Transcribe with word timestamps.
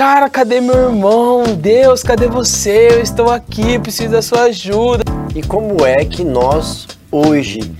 Cara, 0.00 0.30
cadê 0.30 0.62
meu 0.62 0.88
irmão? 0.88 1.42
Deus, 1.58 2.02
cadê 2.02 2.26
você? 2.26 2.88
Eu 2.90 3.02
estou 3.02 3.30
aqui, 3.30 3.78
preciso 3.78 4.12
da 4.12 4.22
sua 4.22 4.44
ajuda. 4.44 5.04
E 5.34 5.42
como 5.42 5.84
é 5.84 6.06
que 6.06 6.24
nós, 6.24 6.88
hoje, 7.12 7.70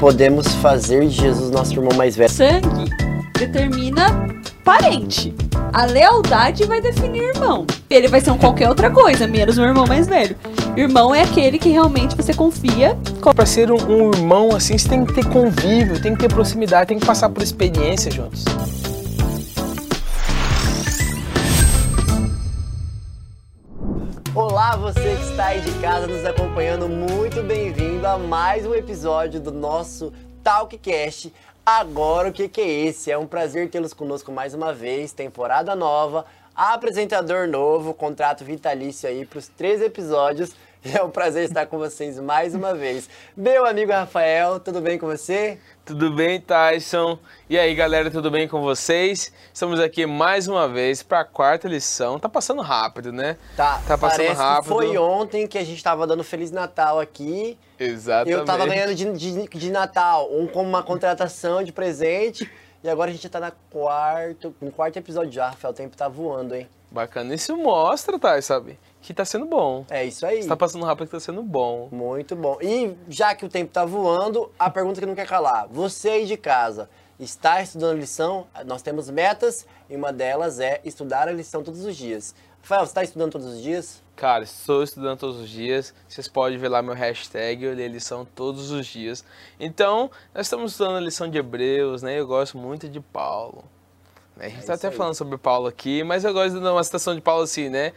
podemos 0.00 0.56
fazer 0.56 1.06
de 1.06 1.10
Jesus 1.10 1.52
nosso 1.52 1.74
irmão 1.74 1.96
mais 1.96 2.16
velho? 2.16 2.30
Sangue 2.30 2.90
determina 3.38 4.26
parente. 4.64 5.32
A 5.72 5.84
lealdade 5.84 6.64
vai 6.64 6.80
definir 6.80 7.22
irmão. 7.22 7.64
Ele 7.88 8.08
vai 8.08 8.20
ser 8.20 8.32
um 8.32 8.38
qualquer 8.38 8.68
outra 8.68 8.90
coisa, 8.90 9.28
menos 9.28 9.56
um 9.56 9.62
irmão 9.62 9.86
mais 9.86 10.08
velho. 10.08 10.34
Irmão 10.76 11.14
é 11.14 11.22
aquele 11.22 11.60
que 11.60 11.68
realmente 11.68 12.16
você 12.16 12.34
confia. 12.34 12.98
Para 13.22 13.46
ser 13.46 13.70
um, 13.70 13.76
um 13.76 14.10
irmão 14.10 14.48
assim, 14.52 14.76
você 14.76 14.88
tem 14.88 15.04
que 15.04 15.12
ter 15.12 15.26
convívio, 15.26 16.02
tem 16.02 16.12
que 16.12 16.26
ter 16.26 16.34
proximidade, 16.34 16.88
tem 16.88 16.98
que 16.98 17.06
passar 17.06 17.28
por 17.28 17.40
experiência 17.40 18.10
juntos. 18.10 18.44
Está 25.38 25.50
aí 25.50 25.60
de 25.60 25.70
casa 25.80 26.08
nos 26.08 26.24
acompanhando, 26.24 26.88
muito 26.88 27.44
bem-vindo 27.44 28.04
a 28.04 28.18
mais 28.18 28.66
um 28.66 28.74
episódio 28.74 29.38
do 29.38 29.52
nosso 29.52 30.12
Talkcast. 30.42 31.32
Agora, 31.64 32.28
o 32.28 32.32
que, 32.32 32.48
que 32.48 32.60
é 32.60 32.68
esse? 32.68 33.12
É 33.12 33.16
um 33.16 33.24
prazer 33.24 33.70
tê-los 33.70 33.94
conosco 33.94 34.32
mais 34.32 34.52
uma 34.52 34.72
vez, 34.72 35.12
temporada 35.12 35.76
nova, 35.76 36.26
apresentador 36.56 37.46
novo, 37.46 37.94
contrato 37.94 38.44
vitalício 38.44 39.08
aí 39.08 39.24
para 39.24 39.38
os 39.38 39.46
três 39.46 39.80
episódios. 39.80 40.56
É 40.84 41.02
um 41.02 41.10
prazer 41.10 41.44
estar 41.44 41.66
com 41.66 41.78
vocês 41.78 42.18
mais 42.18 42.54
uma 42.54 42.74
vez. 42.74 43.08
Meu 43.36 43.66
amigo 43.66 43.92
Rafael, 43.92 44.60
tudo 44.60 44.80
bem 44.80 44.98
com 44.98 45.06
você? 45.06 45.58
Tudo 45.84 46.12
bem, 46.12 46.40
Tyson? 46.40 47.18
E 47.48 47.58
aí, 47.58 47.74
galera, 47.74 48.10
tudo 48.10 48.30
bem 48.30 48.46
com 48.46 48.60
vocês? 48.60 49.32
Estamos 49.52 49.80
aqui 49.80 50.06
mais 50.06 50.46
uma 50.46 50.68
vez 50.68 51.02
para 51.02 51.20
a 51.20 51.24
quarta 51.24 51.66
lição. 51.66 52.18
Tá 52.18 52.28
passando 52.28 52.62
rápido, 52.62 53.12
né? 53.12 53.36
Tá, 53.56 53.80
tá 53.86 53.98
passando 53.98 54.18
parece 54.18 54.40
rápido. 54.40 54.62
Que 54.62 54.68
foi 54.68 54.98
ontem 54.98 55.46
que 55.46 55.58
a 55.58 55.64
gente 55.64 55.78
estava 55.78 56.06
dando 56.06 56.22
Feliz 56.22 56.50
Natal 56.50 57.00
aqui. 57.00 57.58
Exatamente. 57.78 58.38
Eu 58.38 58.44
tava 58.44 58.66
ganhando 58.66 58.94
de, 58.94 59.12
de, 59.12 59.48
de 59.48 59.70
Natal, 59.70 60.28
um 60.30 60.46
uma 60.60 60.82
contratação 60.82 61.62
de 61.62 61.72
presente. 61.72 62.48
E 62.84 62.88
agora 62.88 63.10
a 63.10 63.12
gente 63.12 63.28
tá 63.28 63.40
na 63.40 63.50
quarto, 63.50 64.54
no 64.60 64.70
quarto 64.70 64.96
episódio 64.96 65.32
já, 65.32 65.48
Rafael. 65.48 65.72
O 65.72 65.76
tempo 65.76 65.96
tá 65.96 66.08
voando, 66.08 66.54
hein? 66.54 66.68
Bacana. 66.90 67.34
Isso 67.34 67.56
mostra, 67.56 68.18
tá, 68.18 68.40
sabe? 68.40 68.78
Que 69.00 69.14
tá 69.14 69.24
sendo 69.24 69.46
bom. 69.46 69.84
É 69.88 70.04
isso 70.04 70.26
aí. 70.26 70.42
Você 70.42 70.48
tá 70.48 70.56
passando 70.56 70.84
rápido 70.84 71.06
que 71.06 71.12
tá 71.12 71.20
sendo 71.20 71.42
bom. 71.42 71.88
Muito 71.90 72.34
bom. 72.34 72.58
E 72.60 72.96
já 73.08 73.34
que 73.34 73.44
o 73.44 73.48
tempo 73.48 73.72
tá 73.72 73.84
voando, 73.84 74.50
a 74.58 74.68
pergunta 74.68 75.00
que 75.00 75.06
não 75.06 75.14
quer 75.14 75.26
calar. 75.26 75.68
Você 75.68 76.10
aí 76.10 76.26
de 76.26 76.36
casa 76.36 76.90
está 77.18 77.62
estudando 77.62 77.98
lição? 77.98 78.46
Nós 78.66 78.82
temos 78.82 79.08
metas 79.08 79.66
e 79.88 79.96
uma 79.96 80.12
delas 80.12 80.60
é 80.60 80.80
estudar 80.84 81.28
a 81.28 81.32
lição 81.32 81.62
todos 81.62 81.84
os 81.84 81.96
dias. 81.96 82.34
Rafael, 82.60 82.84
você 82.84 82.90
está 82.90 83.02
estudando 83.02 83.32
todos 83.32 83.46
os 83.46 83.62
dias? 83.62 84.02
Cara, 84.14 84.44
estou 84.44 84.82
estudando 84.82 85.18
todos 85.18 85.40
os 85.40 85.48
dias. 85.48 85.94
Vocês 86.08 86.28
podem 86.28 86.58
ver 86.58 86.68
lá 86.68 86.82
meu 86.82 86.94
hashtag, 86.94 87.64
eu 87.64 87.74
leio 87.74 87.88
lição 87.88 88.26
todos 88.34 88.70
os 88.70 88.86
dias. 88.86 89.24
Então, 89.58 90.10
nós 90.34 90.46
estamos 90.46 90.72
estudando 90.72 90.96
a 90.96 91.00
lição 91.00 91.30
de 91.30 91.38
Hebreus, 91.38 92.02
né? 92.02 92.18
Eu 92.18 92.26
gosto 92.26 92.58
muito 92.58 92.88
de 92.88 93.00
Paulo. 93.00 93.64
Né? 94.36 94.46
A 94.46 94.48
gente 94.50 94.60
está 94.60 94.72
é 94.74 94.76
até 94.76 94.88
aí. 94.88 94.94
falando 94.94 95.14
sobre 95.14 95.38
Paulo 95.38 95.66
aqui, 95.66 96.02
mas 96.04 96.24
eu 96.24 96.32
gosto 96.32 96.60
de 96.60 96.66
uma 96.66 96.84
citação 96.84 97.14
de 97.14 97.20
Paulo 97.20 97.44
assim, 97.44 97.68
né? 97.68 97.92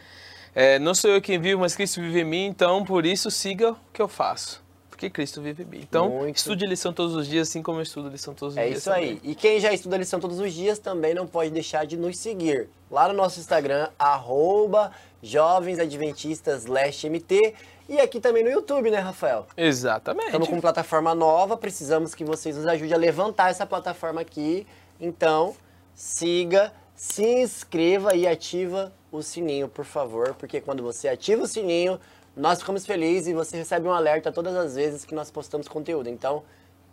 É, 0.54 0.78
não 0.78 0.94
sou 0.94 1.10
eu 1.10 1.20
quem 1.20 1.38
vivo, 1.38 1.60
mas 1.60 1.74
Cristo 1.74 2.00
vive 2.00 2.20
em 2.20 2.24
mim, 2.24 2.46
então 2.46 2.84
por 2.84 3.06
isso 3.06 3.30
siga 3.30 3.72
o 3.72 3.76
que 3.92 4.02
eu 4.02 4.08
faço. 4.08 4.62
Porque 4.90 5.08
Cristo 5.08 5.40
vive 5.40 5.62
em 5.62 5.66
mim. 5.66 5.80
Então, 5.82 6.10
Muito. 6.10 6.36
estude 6.36 6.66
lição 6.66 6.92
todos 6.92 7.16
os 7.16 7.26
dias, 7.26 7.48
assim 7.48 7.62
como 7.62 7.78
eu 7.78 7.82
estudo 7.82 8.08
lição 8.08 8.34
todos 8.34 8.54
os 8.54 8.58
é 8.58 8.66
dias. 8.66 8.74
É 8.74 8.78
isso 8.78 8.90
também. 8.90 9.10
aí. 9.10 9.20
E 9.24 9.34
quem 9.34 9.58
já 9.58 9.72
estuda 9.72 9.96
lição 9.96 10.20
todos 10.20 10.38
os 10.38 10.52
dias 10.52 10.78
também 10.78 11.14
não 11.14 11.26
pode 11.26 11.50
deixar 11.50 11.86
de 11.86 11.96
nos 11.96 12.18
seguir. 12.18 12.68
Lá 12.90 13.08
no 13.08 13.14
nosso 13.14 13.40
Instagram, 13.40 13.88
arroba 13.98 14.92
jovensadventistas.mt 15.22 17.54
e 17.88 18.00
aqui 18.00 18.20
também 18.20 18.44
no 18.44 18.50
YouTube, 18.50 18.90
né, 18.90 18.98
Rafael? 18.98 19.46
Exatamente. 19.56 20.26
Estamos 20.26 20.48
com 20.48 20.60
plataforma 20.60 21.14
nova, 21.14 21.56
precisamos 21.56 22.14
que 22.14 22.24
vocês 22.24 22.56
nos 22.56 22.66
ajudem 22.66 22.94
a 22.94 22.96
levantar 22.96 23.50
essa 23.50 23.66
plataforma 23.66 24.20
aqui. 24.20 24.66
Então, 25.00 25.56
siga, 25.94 26.72
se 26.94 27.24
inscreva 27.24 28.14
e 28.14 28.26
ativa 28.26 28.92
o 29.12 29.22
sininho, 29.22 29.68
por 29.68 29.84
favor, 29.84 30.34
porque 30.34 30.60
quando 30.60 30.82
você 30.82 31.06
ativa 31.06 31.42
o 31.42 31.46
sininho, 31.46 32.00
nós 32.34 32.60
ficamos 32.60 32.86
felizes 32.86 33.28
e 33.28 33.34
você 33.34 33.58
recebe 33.58 33.86
um 33.86 33.92
alerta 33.92 34.32
todas 34.32 34.56
as 34.56 34.74
vezes 34.74 35.04
que 35.04 35.14
nós 35.14 35.30
postamos 35.30 35.68
conteúdo. 35.68 36.08
Então, 36.08 36.42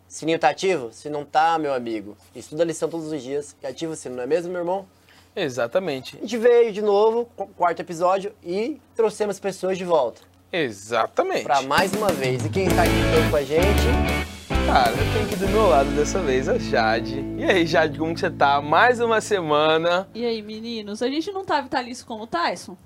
sininho 0.06 0.38
tá 0.38 0.50
ativo? 0.50 0.92
Se 0.92 1.08
não 1.08 1.24
tá, 1.24 1.58
meu 1.58 1.72
amigo, 1.72 2.16
estuda 2.36 2.62
a 2.62 2.66
lição 2.66 2.88
todos 2.88 3.10
os 3.10 3.22
dias 3.22 3.56
e 3.62 3.66
ativa 3.66 3.94
o 3.94 3.96
sino, 3.96 4.16
não 4.16 4.22
é 4.22 4.26
mesmo, 4.26 4.52
meu 4.52 4.60
irmão? 4.60 4.86
Exatamente. 5.34 6.16
A 6.18 6.20
gente 6.20 6.36
veio 6.36 6.72
de 6.72 6.82
novo, 6.82 7.24
quarto 7.56 7.80
episódio, 7.80 8.32
e 8.44 8.80
trouxemos 8.94 9.40
pessoas 9.40 9.78
de 9.78 9.84
volta. 9.84 10.20
Exatamente. 10.52 11.44
Para 11.44 11.62
mais 11.62 11.92
uma 11.94 12.08
vez. 12.08 12.44
E 12.44 12.50
quem 12.50 12.68
tá 12.68 12.82
aqui 12.82 13.30
com 13.30 13.36
a 13.36 13.42
gente 13.42 14.29
Cara, 14.72 14.92
eu 14.92 15.12
tenho 15.12 15.24
aqui 15.24 15.34
do 15.34 15.48
meu 15.48 15.66
lado 15.66 15.90
dessa 15.96 16.20
vez 16.20 16.48
a 16.48 16.56
Jade. 16.56 17.24
E 17.36 17.44
aí, 17.44 17.66
Jade, 17.66 17.98
como 17.98 18.14
que 18.14 18.20
você 18.20 18.30
tá? 18.30 18.60
Mais 18.60 19.00
uma 19.00 19.20
semana. 19.20 20.08
E 20.14 20.24
aí, 20.24 20.40
meninos? 20.42 21.02
A 21.02 21.08
gente 21.08 21.32
não 21.32 21.44
tá 21.44 21.60
vitalício 21.60 22.06
como 22.06 22.22
o 22.22 22.26
Tyson, 22.28 22.76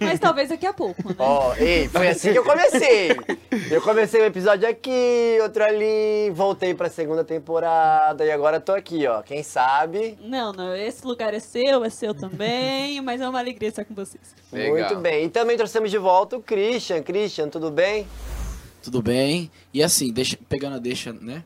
mas 0.00 0.20
talvez 0.20 0.50
daqui 0.50 0.66
a 0.66 0.72
pouco, 0.72 1.08
né? 1.08 1.16
Ó, 1.18 1.50
oh, 1.50 1.54
ei, 1.60 1.88
foi 1.88 2.06
assim 2.06 2.30
que 2.30 2.38
eu 2.38 2.44
comecei. 2.44 3.16
Eu 3.68 3.82
comecei 3.82 4.22
um 4.22 4.24
episódio 4.24 4.68
aqui, 4.68 5.36
outro 5.42 5.64
ali, 5.64 6.30
voltei 6.32 6.74
pra 6.74 6.88
segunda 6.88 7.24
temporada 7.24 8.24
e 8.24 8.30
agora 8.30 8.60
tô 8.60 8.70
aqui, 8.70 9.04
ó. 9.08 9.20
Quem 9.20 9.42
sabe? 9.42 10.16
Não, 10.22 10.52
não, 10.52 10.76
esse 10.76 11.04
lugar 11.04 11.34
é 11.34 11.40
seu, 11.40 11.84
é 11.84 11.90
seu 11.90 12.14
também, 12.14 13.00
mas 13.00 13.20
é 13.20 13.28
uma 13.28 13.40
alegria 13.40 13.70
estar 13.70 13.84
com 13.84 13.94
vocês. 13.94 14.32
Legal. 14.52 14.76
Muito 14.76 14.94
bem. 15.00 15.24
E 15.24 15.28
também 15.28 15.56
trouxemos 15.56 15.90
de 15.90 15.98
volta 15.98 16.36
o 16.36 16.40
Christian. 16.40 17.02
Christian, 17.02 17.48
tudo 17.48 17.68
bem? 17.68 18.06
Tudo 18.82 19.02
bem? 19.02 19.50
E 19.72 19.82
assim, 19.82 20.12
deixa, 20.12 20.36
pegando 20.48 20.76
a 20.76 20.78
deixa, 20.78 21.12
né? 21.12 21.44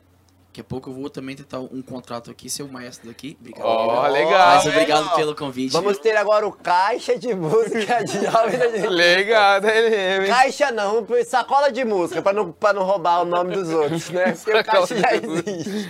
Daqui 0.57 0.61
a 0.61 0.63
pouco 0.63 0.89
eu 0.89 0.93
vou 0.95 1.07
também 1.07 1.35
tentar 1.35 1.59
um 1.59 1.83
contrato 1.83 2.31
aqui, 2.31 2.49
ser 2.49 2.63
o 2.63 2.67
maestro 2.67 3.07
daqui. 3.07 3.37
Obrigado. 3.39 3.63
Oh, 3.63 4.07
legal. 4.07 4.55
Mas 4.55 4.65
obrigado 4.65 5.15
pelo 5.15 5.35
convite. 5.35 5.71
Vamos 5.71 5.99
ter 5.99 6.17
agora 6.17 6.47
o 6.47 6.51
caixa 6.51 7.15
de 7.15 7.31
música 7.35 8.03
de 8.03 8.13
jovem 8.25 8.89
Legal, 8.89 9.61
né, 9.61 10.25
Caixa 10.25 10.71
não, 10.71 11.05
sacola 11.27 11.71
de 11.71 11.85
música, 11.85 12.23
pra 12.23 12.33
não, 12.33 12.51
pra 12.51 12.73
não 12.73 12.81
roubar 12.81 13.21
o 13.21 13.25
nome 13.25 13.53
dos 13.53 13.69
outros, 13.69 14.09
né? 14.09 14.31
Porque 14.43 14.57
o 14.57 14.65
caixa 14.65 14.97
já 14.97 15.09
existe. 15.13 15.89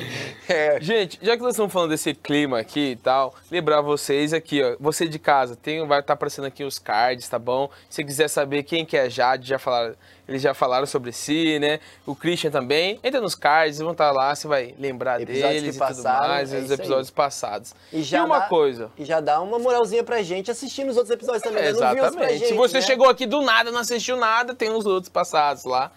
É. 0.50 0.82
Gente, 0.82 1.18
já 1.22 1.38
que 1.38 1.44
nós 1.44 1.54
estamos 1.54 1.72
falando 1.72 1.92
desse 1.92 2.14
clima 2.14 2.60
aqui 2.60 2.92
e 2.92 2.96
tal, 2.98 3.34
lembrar 3.50 3.80
vocês 3.80 4.34
aqui, 4.34 4.62
ó, 4.62 4.76
você 4.82 5.08
de 5.08 5.18
casa, 5.18 5.56
tem, 5.56 5.80
vai 5.88 6.00
estar 6.00 6.08
tá 6.08 6.14
aparecendo 6.14 6.46
aqui 6.46 6.66
os 6.66 6.78
cards, 6.78 7.30
tá 7.30 7.40
bom? 7.40 7.70
Se 7.90 8.04
quiser 8.04 8.28
saber 8.28 8.64
quem 8.64 8.86
que 8.86 8.98
é 8.98 9.10
Jade, 9.10 9.48
já 9.48 9.58
falaram 9.58 9.96
eles 10.28 10.42
já 10.42 10.54
falaram 10.54 10.86
sobre 10.86 11.12
si, 11.14 11.58
né? 11.58 11.80
O 12.06 12.14
Christian 12.14 12.52
também. 12.52 13.00
Entra 13.02 13.22
nos 13.22 13.34
cards, 13.34 13.80
vão 13.80 13.94
estar 13.94 14.12
lá, 14.12 14.36
você 14.36 14.48
vai 14.48 14.76
lembrar 14.78 15.22
episódios 15.22 15.62
deles 15.62 15.76
e 15.76 15.80
tudo 15.80 16.04
mais, 16.04 16.54
é 16.54 16.58
os 16.58 16.72
episódios 16.72 17.08
aí. 17.08 17.14
passados. 17.14 17.74
E, 17.94 18.04
já 18.04 18.20
e 18.20 18.22
uma 18.22 18.40
dá, 18.40 18.48
coisa. 18.48 18.92
E 18.98 19.06
já 19.06 19.22
dá 19.22 19.40
uma 19.40 19.58
moralzinha 19.58 20.04
pra 20.04 20.22
gente 20.22 20.52
assistindo 20.52 20.90
os 20.90 20.98
outros 20.98 21.14
episódios 21.14 21.44
também. 21.44 21.64
É, 21.64 21.70
exatamente. 21.70 22.40
Gente, 22.40 22.48
Se 22.50 22.54
você 22.56 22.76
né? 22.76 22.82
chegou 22.82 23.10
aqui 23.10 23.26
do 23.26 23.42
nada, 23.42 23.72
não 23.72 23.80
assistiu 23.80 24.18
nada, 24.18 24.54
tem 24.54 24.70
os 24.70 24.86
outros 24.86 25.10
passados 25.10 25.64
lá, 25.64 25.92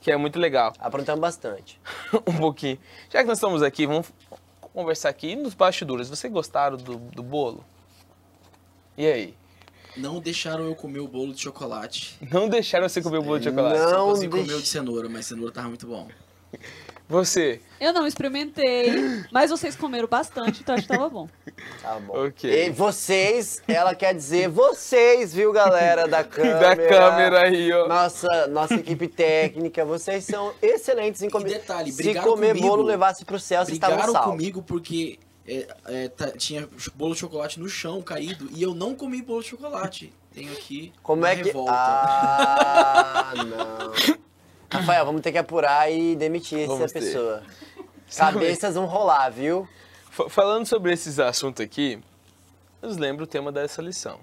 que 0.00 0.10
é 0.10 0.16
muito 0.16 0.38
legal. 0.38 0.72
Aprontamos 0.80 1.20
bastante. 1.20 1.78
um 2.26 2.38
pouquinho. 2.38 2.78
Já 3.10 3.20
que 3.20 3.26
nós 3.28 3.36
estamos 3.36 3.62
aqui, 3.62 3.86
vamos 3.86 4.10
conversar 4.72 5.10
aqui 5.10 5.36
nos 5.36 5.52
bastidores. 5.52 6.08
Vocês 6.08 6.32
gostaram 6.32 6.78
do, 6.78 6.96
do 6.96 7.22
bolo? 7.22 7.62
E 8.96 9.06
aí? 9.06 9.34
Não 9.96 10.20
deixaram 10.20 10.64
eu 10.64 10.74
comer 10.74 11.00
o 11.00 11.08
bolo 11.08 11.32
de 11.32 11.40
chocolate. 11.40 12.16
Não 12.30 12.48
deixaram 12.48 12.88
você 12.88 13.00
comer 13.00 13.18
o 13.18 13.22
bolo 13.22 13.38
de 13.38 13.46
chocolate? 13.48 13.78
Não, 13.78 14.06
consegui 14.08 14.28
comer 14.40 14.54
o 14.54 14.62
de 14.62 14.68
cenoura, 14.68 15.08
mas 15.08 15.26
cenoura 15.26 15.52
tava 15.52 15.68
muito 15.68 15.86
bom. 15.86 16.08
Você? 17.06 17.60
Eu 17.78 17.92
não 17.92 18.06
experimentei, 18.06 18.94
mas 19.30 19.50
vocês 19.50 19.76
comeram 19.76 20.08
bastante, 20.08 20.62
então 20.62 20.74
acho 20.74 20.84
que 20.86 20.88
tava 20.88 21.08
bom. 21.10 21.28
Tá 21.82 21.98
bom. 22.00 22.26
Ok. 22.26 22.50
E 22.50 22.70
vocês, 22.70 23.62
ela 23.68 23.94
quer 23.94 24.14
dizer 24.14 24.48
vocês, 24.48 25.34
viu, 25.34 25.52
galera 25.52 26.08
da 26.08 26.24
câmera. 26.24 26.58
Da 26.60 26.76
câmera 26.76 27.46
aí, 27.46 27.70
ó. 27.72 27.86
Nossa, 27.86 28.46
nossa 28.46 28.74
equipe 28.74 29.06
técnica, 29.06 29.84
vocês 29.84 30.24
são 30.24 30.54
excelentes 30.62 31.20
em 31.22 31.28
comer. 31.28 31.50
E 31.50 31.54
detalhe, 31.54 31.92
Se 31.92 32.14
comer 32.14 32.54
comigo, 32.54 32.68
bolo 32.68 32.82
levasse 32.82 33.22
pro 33.24 33.38
céu, 33.38 33.62
vocês 33.66 33.76
estavam 33.76 33.98
salvos. 34.10 34.30
comigo 34.30 34.62
porque 34.62 35.18
é, 35.46 35.76
é, 35.86 36.08
tá, 36.08 36.30
tinha 36.32 36.68
bolo 36.94 37.14
de 37.14 37.20
chocolate 37.20 37.60
no 37.60 37.68
chão 37.68 38.00
caído 38.02 38.48
e 38.52 38.62
eu 38.62 38.74
não 38.74 38.94
comi 38.94 39.20
bolo 39.22 39.42
de 39.42 39.48
chocolate. 39.48 40.12
Tenho 40.32 40.52
aqui 40.52 40.92
Como 41.02 41.24
é 41.24 41.36
que. 41.36 41.44
Revolta. 41.44 41.72
Ah, 41.74 43.32
não. 43.44 43.92
Rafael, 44.70 45.04
vamos 45.06 45.20
ter 45.22 45.30
que 45.32 45.38
apurar 45.38 45.90
e 45.92 46.16
demitir 46.16 46.66
vamos 46.66 46.84
essa 46.84 46.94
ter. 46.94 47.00
pessoa. 47.00 47.42
Cabeças 48.16 48.74
vão 48.74 48.86
rolar, 48.86 49.28
viu? 49.30 49.68
Falando 50.28 50.66
sobre 50.66 50.92
esses 50.92 51.18
assuntos 51.18 51.64
aqui, 51.64 52.00
nos 52.82 52.96
lembra 52.96 53.24
o 53.24 53.26
tema 53.26 53.50
dessa 53.52 53.82
lição. 53.82 54.20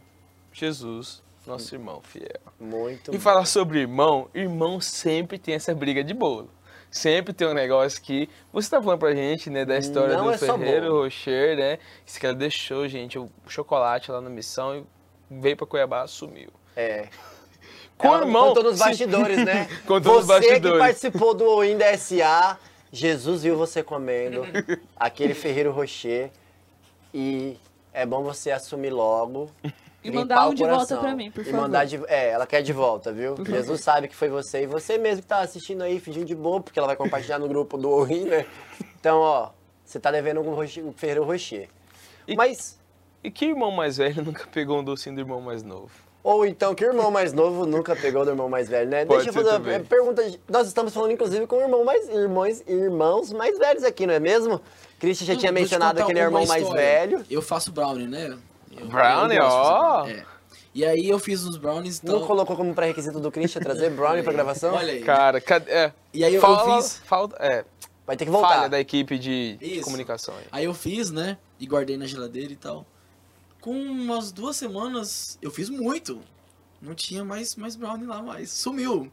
Jesus, 0.53 1.21
nosso 1.45 1.74
irmão 1.75 2.01
fiel. 2.01 2.39
Muito 2.59 3.12
E 3.12 3.15
bom. 3.17 3.19
falar 3.21 3.45
sobre 3.45 3.79
irmão, 3.79 4.29
irmão 4.33 4.79
sempre 4.81 5.38
tem 5.38 5.56
essa 5.56 5.74
briga 5.74 6.03
de 6.03 6.13
bolo 6.13 6.50
sempre 6.91 7.33
tem 7.33 7.47
um 7.47 7.53
negócio 7.53 8.01
que 8.01 8.29
você 8.51 8.69
tá 8.69 8.81
falando 8.81 8.99
pra 8.99 9.15
gente, 9.15 9.49
né, 9.49 9.63
da 9.63 9.77
história 9.77 10.17
Não 10.17 10.25
do 10.25 10.31
é 10.33 10.38
Ferreiro 10.38 11.01
Rocher, 11.01 11.55
né? 11.57 11.79
Que 12.19 12.25
ela 12.25 12.35
deixou, 12.35 12.88
gente, 12.88 13.17
o 13.17 13.31
chocolate 13.47 14.11
lá 14.11 14.19
na 14.19 14.29
missão 14.29 14.77
e 14.77 14.83
veio 15.39 15.55
pra 15.55 15.65
Cuiabá, 15.65 16.05
sumiu. 16.05 16.49
É. 16.75 17.07
Com 17.97 18.07
Ela 18.07 18.25
irmão. 18.25 18.47
Contou 18.49 18.63
nos 18.63 18.77
sim. 18.77 18.85
bastidores, 18.85 19.38
né? 19.45 19.69
Contou 19.88 20.15
nos 20.15 20.25
você 20.25 20.39
que 20.41 20.47
bastidores. 20.49 20.79
participou 20.79 21.33
do 21.33 21.45
Oinda 21.45 21.97
SA, 21.97 22.59
Jesus 22.91 23.43
viu 23.43 23.55
você 23.55 23.81
comendo 23.81 24.45
aquele 24.97 25.33
Ferreiro 25.33 25.71
Rocher 25.71 26.29
e 27.13 27.57
é 27.93 28.05
bom 28.05 28.23
você 28.23 28.51
assumir 28.51 28.89
logo. 28.89 29.49
E 30.03 30.09
mandar 30.12 30.48
um 30.50 30.53
de 30.53 30.63
volta 30.63 30.98
pra 30.98 31.15
mim, 31.15 31.30
por 31.30 31.42
e 31.42 31.45
favor. 31.45 31.62
Mandar 31.62 31.86
de, 31.86 32.01
é, 32.07 32.30
ela 32.30 32.48
quer 32.48 32.62
de 32.63 32.74
volta, 32.74 33.12
viu? 33.12 33.36
Jesus 33.45 33.81
sabe 33.81 34.07
que 34.07 34.15
foi 34.15 34.30
você 34.30 34.63
e 34.63 34.65
você 34.68 34.98
mesmo 34.98 35.21
que 35.21 35.27
tá 35.27 35.39
assistindo 35.42 35.81
aí, 35.83 36.00
fingindo 36.00 36.25
de 36.25 36.36
bobo, 36.36 36.63
porque 36.63 36.80
ela 36.80 36.88
vai 36.88 36.95
compartilhar 36.95 37.38
no 37.38 37.48
grupo 37.48 37.77
do 37.77 37.89
Oin, 37.89 38.25
né? 38.25 38.45
Então, 39.00 39.19
ó, 39.19 39.50
você 39.86 40.00
tá 40.00 40.09
devendo 40.12 40.42
um, 40.42 40.59
um 40.59 40.94
Ferreiro 40.94 41.24
Rocher. 41.24 41.69
E- 42.27 42.36
Mas 42.36 42.80
E 43.24 43.30
que 43.30 43.45
irmão 43.45 43.69
mais 43.71 43.98
velho 43.98 44.24
nunca 44.25 44.48
pegou 44.48 44.80
um 44.80 44.83
docinho 44.83 45.13
do 45.15 45.21
irmão 45.21 45.39
mais 45.42 45.62
novo? 45.63 45.92
Ou 46.24 46.45
então, 46.45 46.75
que 46.75 46.83
irmão 46.86 47.09
mais 47.09 47.33
novo 47.33 47.65
nunca 47.65 47.95
pegou 47.95 48.24
do 48.24 48.30
irmão 48.31 48.48
mais 48.48 48.69
velho, 48.69 48.88
né? 48.89 49.06
Pode 49.06 49.24
Deixa 49.24 49.30
eu 49.30 49.33
ser 49.44 49.50
fazer 49.50 49.57
também. 49.63 49.77
uma 49.80 49.86
pergunta. 49.86 50.24
Nós 50.48 50.68
estamos 50.68 50.94
falando, 50.94 51.12
inclusive, 51.13 51.48
com 51.48 51.59
irmão 51.59 51.83
mais, 51.83 52.07
irmãos, 52.09 52.62
irmãos 52.68 53.31
mais 53.33 53.57
velhos 53.57 53.83
aqui, 53.83 54.06
não 54.06 54.13
é 54.13 54.19
mesmo? 54.19 54.62
Christian 55.00 55.25
já 55.25 55.33
Não, 55.33 55.39
tinha 55.39 55.51
mencionado 55.51 56.06
que 56.06 56.12
ele 56.12 56.19
é 56.19 56.24
irmão 56.24 56.45
mais 56.45 56.69
velho. 56.69 57.25
Eu 57.27 57.42
faço 57.42 57.71
brownie, 57.71 58.06
né? 58.07 58.38
Eu- 58.77 58.88
Brownie, 58.88 59.38
eu 59.38 59.44
ó. 59.44 60.07
é. 60.07 60.25
E 60.73 60.85
aí 60.85 61.09
eu 61.09 61.19
fiz 61.19 61.45
uns 61.45 61.57
brownies 61.57 62.00
então, 62.01 62.19
Não 62.19 62.25
colocou 62.27 62.56
como 62.56 62.73
pré-requisito 62.73 63.19
do 63.19 63.29
Christian 63.31 63.62
trazer 63.62 63.89
brownie 63.91 64.23
pra 64.23 64.31
gravação? 64.31 64.73
Olha 64.73 64.94
aí. 64.94 65.01
Cara, 65.03 65.41
cadê? 65.41 65.69
É, 65.71 65.94
E 66.13 66.23
aí 66.23 66.33
eu- 66.33 66.38
eu 66.38 66.41
fala, 66.41 66.81
fiz- 66.81 66.97
Falta, 67.03 67.35
é, 67.39 67.65
Vai 68.07 68.15
ter 68.15 68.23
que 68.25 68.31
voltar. 68.31 68.47
falha 68.56 68.69
da 68.69 68.79
equipe 68.79 69.18
de, 69.19 69.57
de 69.57 69.65
Isso. 69.75 69.83
comunicação 69.83 70.33
aí. 70.38 70.45
Aí 70.51 70.65
eu 70.65 70.73
fiz, 70.73 71.12
né? 71.12 71.38
E 71.59 71.65
guardei 71.68 71.97
na 71.97 72.06
geladeira 72.06 72.53
e 72.53 72.56
tal. 72.56 72.85
Com 73.59 73.73
umas 73.73 74.31
duas 74.31 74.56
semanas, 74.56 75.38
eu 75.41 75.51
fiz 75.51 75.69
muito. 75.69 76.21
Não 76.81 76.95
tinha 76.95 77.24
mais, 77.24 77.56
mais 77.56 77.75
brownie 77.75 78.07
lá 78.07 78.21
mais. 78.21 78.50
Sumiu. 78.51 79.12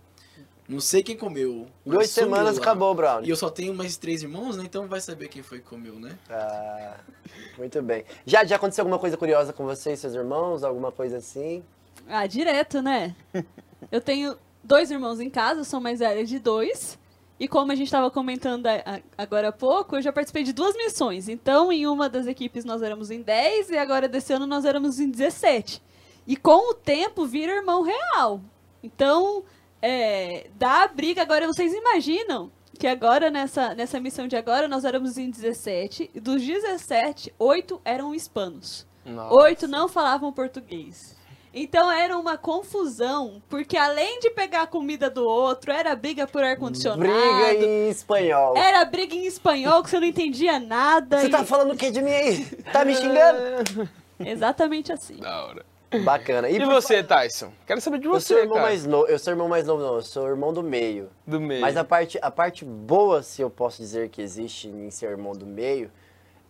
Não 0.69 0.81
sei 0.81 1.03
quem 1.03 1.17
comeu. 1.17 1.67
Duas 1.85 2.11
semanas 2.11 2.57
lá. 2.57 2.63
acabou 2.63 2.95
o 2.95 3.25
E 3.25 3.31
eu 3.31 3.37
só 3.37 3.49
tenho 3.49 3.73
mais 3.73 3.97
três 3.97 4.23
irmãos, 4.23 4.57
né? 4.59 4.65
Então 4.65 4.87
vai 4.87 5.01
saber 5.01 5.29
quem 5.29 5.43
foi 5.43 5.61
que 5.61 5.65
comeu, 5.65 5.95
né? 5.95 6.19
Ah, 6.29 6.97
muito 7.57 7.81
bem. 7.81 8.05
Já, 8.27 8.45
já 8.45 8.57
aconteceu 8.57 8.83
alguma 8.83 8.99
coisa 8.99 9.17
curiosa 9.17 9.51
com 9.51 9.65
você 9.65 9.93
e 9.93 9.97
seus 9.97 10.15
irmãos? 10.15 10.63
Alguma 10.63 10.93
coisa 10.93 11.17
assim? 11.17 11.65
Ah, 12.07 12.27
direto, 12.27 12.83
né? 12.83 13.17
Eu 13.91 14.01
tenho 14.03 14.37
dois 14.63 14.91
irmãos 14.91 15.21
em 15.21 15.31
casa, 15.31 15.61
eu 15.61 15.65
sou 15.65 15.81
mais 15.81 16.01
velha 16.01 16.25
de 16.25 16.39
dois. 16.39 16.99
E 17.41 17.47
como 17.47 17.73
a 17.73 17.75
gente 17.75 17.87
estava 17.87 18.11
comentando 18.11 18.67
agora 19.17 19.49
há 19.49 19.53
pouco, 19.53 19.97
eu 19.97 20.03
já 20.03 20.13
participei 20.13 20.43
de 20.43 20.53
duas 20.53 20.77
missões. 20.77 21.29
Então, 21.29 21.73
em 21.73 21.87
uma 21.87 22.09
das 22.09 22.27
equipes 22.27 22.65
nós 22.65 22.83
éramos 22.83 23.11
em 23.11 23.23
10 23.23 23.71
e 23.71 23.79
agora 23.79 24.09
desse 24.09 24.33
ano 24.33 24.47
nós 24.47 24.65
éramos 24.65 24.99
em 24.99 25.09
17. 25.09 25.81
E 26.27 26.37
com 26.37 26.73
o 26.73 26.75
tempo 26.75 27.25
vira 27.25 27.53
irmão 27.55 27.83
real. 27.83 28.41
Então, 28.83 29.45
é, 29.83 30.49
dá 30.55 30.85
a 30.85 30.89
briga. 30.89 31.23
Agora, 31.23 31.47
vocês 31.47 31.73
imaginam 31.73 32.51
que 32.79 32.87
agora, 32.87 33.31
nessa, 33.31 33.75
nessa 33.75 33.99
missão 33.99 34.29
de 34.29 34.37
agora, 34.37 34.69
nós 34.69 34.85
éramos 34.85 35.19
em 35.19 35.31
17. 35.31 36.11
E 36.15 36.21
dos 36.21 36.43
17, 36.43 37.35
8 37.39 37.81
eram 37.85 38.15
hispanos. 38.15 38.87
Nossa. 39.05 39.35
Oito 39.43 39.67
não 39.67 39.89
falavam 39.89 40.33
português. 40.33 41.17
Então 41.53 41.91
era 41.91 42.17
uma 42.17 42.37
confusão, 42.37 43.43
porque 43.49 43.77
além 43.77 44.21
de 44.21 44.31
pegar 44.31 44.63
a 44.63 44.67
comida 44.67 45.09
do 45.09 45.25
outro, 45.27 45.73
era 45.73 45.97
briga 45.97 46.27
por 46.27 46.45
ar-condicionado. 46.45 47.01
Briga 47.01 47.65
em 47.65 47.89
espanhol. 47.89 48.57
Era 48.57 48.85
briga 48.85 49.15
em 49.15 49.27
espanhol 49.27 49.83
que 49.83 49.91
você 49.91 49.99
não 49.99 50.07
entendia 50.07 50.61
nada. 50.61 51.19
Você 51.21 51.27
e- 51.27 51.31
tá 51.31 51.45
falando 51.45 51.73
o 51.73 51.77
que 51.77 51.91
de 51.91 52.03
mim 52.03 52.13
aí? 52.13 52.45
Tá 52.73 52.85
me 52.85 52.95
xingando? 52.95 53.89
Exatamente 54.21 54.93
assim. 54.93 55.17
Da 55.17 55.47
hora. 55.47 55.65
Bacana. 56.05 56.51
E 56.51 56.59
por 56.59 56.67
você, 56.67 57.03
Tyson? 57.03 57.53
Quero 57.67 57.81
saber 57.81 57.99
de 57.99 58.07
Eu 58.07 58.13
sou 58.13 58.21
você, 58.21 58.35
irmão 58.41 58.55
cara. 58.57 58.69
mais 58.69 58.85
novo. 58.87 59.07
Eu 59.07 59.19
sou 59.19 59.33
irmão 59.33 59.49
mais 59.49 59.67
novo, 59.67 59.83
não. 59.83 59.95
Eu 59.95 60.03
sou 60.03 60.29
irmão 60.29 60.53
do 60.53 60.63
meio. 60.63 61.09
Do 61.27 61.41
meio. 61.41 61.61
Mas 61.63 61.77
a 61.77 61.85
parte, 61.85 62.19
a 62.21 62.31
parte 62.31 62.65
boa, 62.65 63.23
se 63.23 63.41
eu 63.41 63.49
posso 63.49 63.79
dizer 63.79 64.11
que 64.11 64.21
existe 64.21 64.69
em 64.69 64.91
ser 64.91 65.11
irmão 65.11 65.33
do 65.33 65.47
meio, 65.47 65.91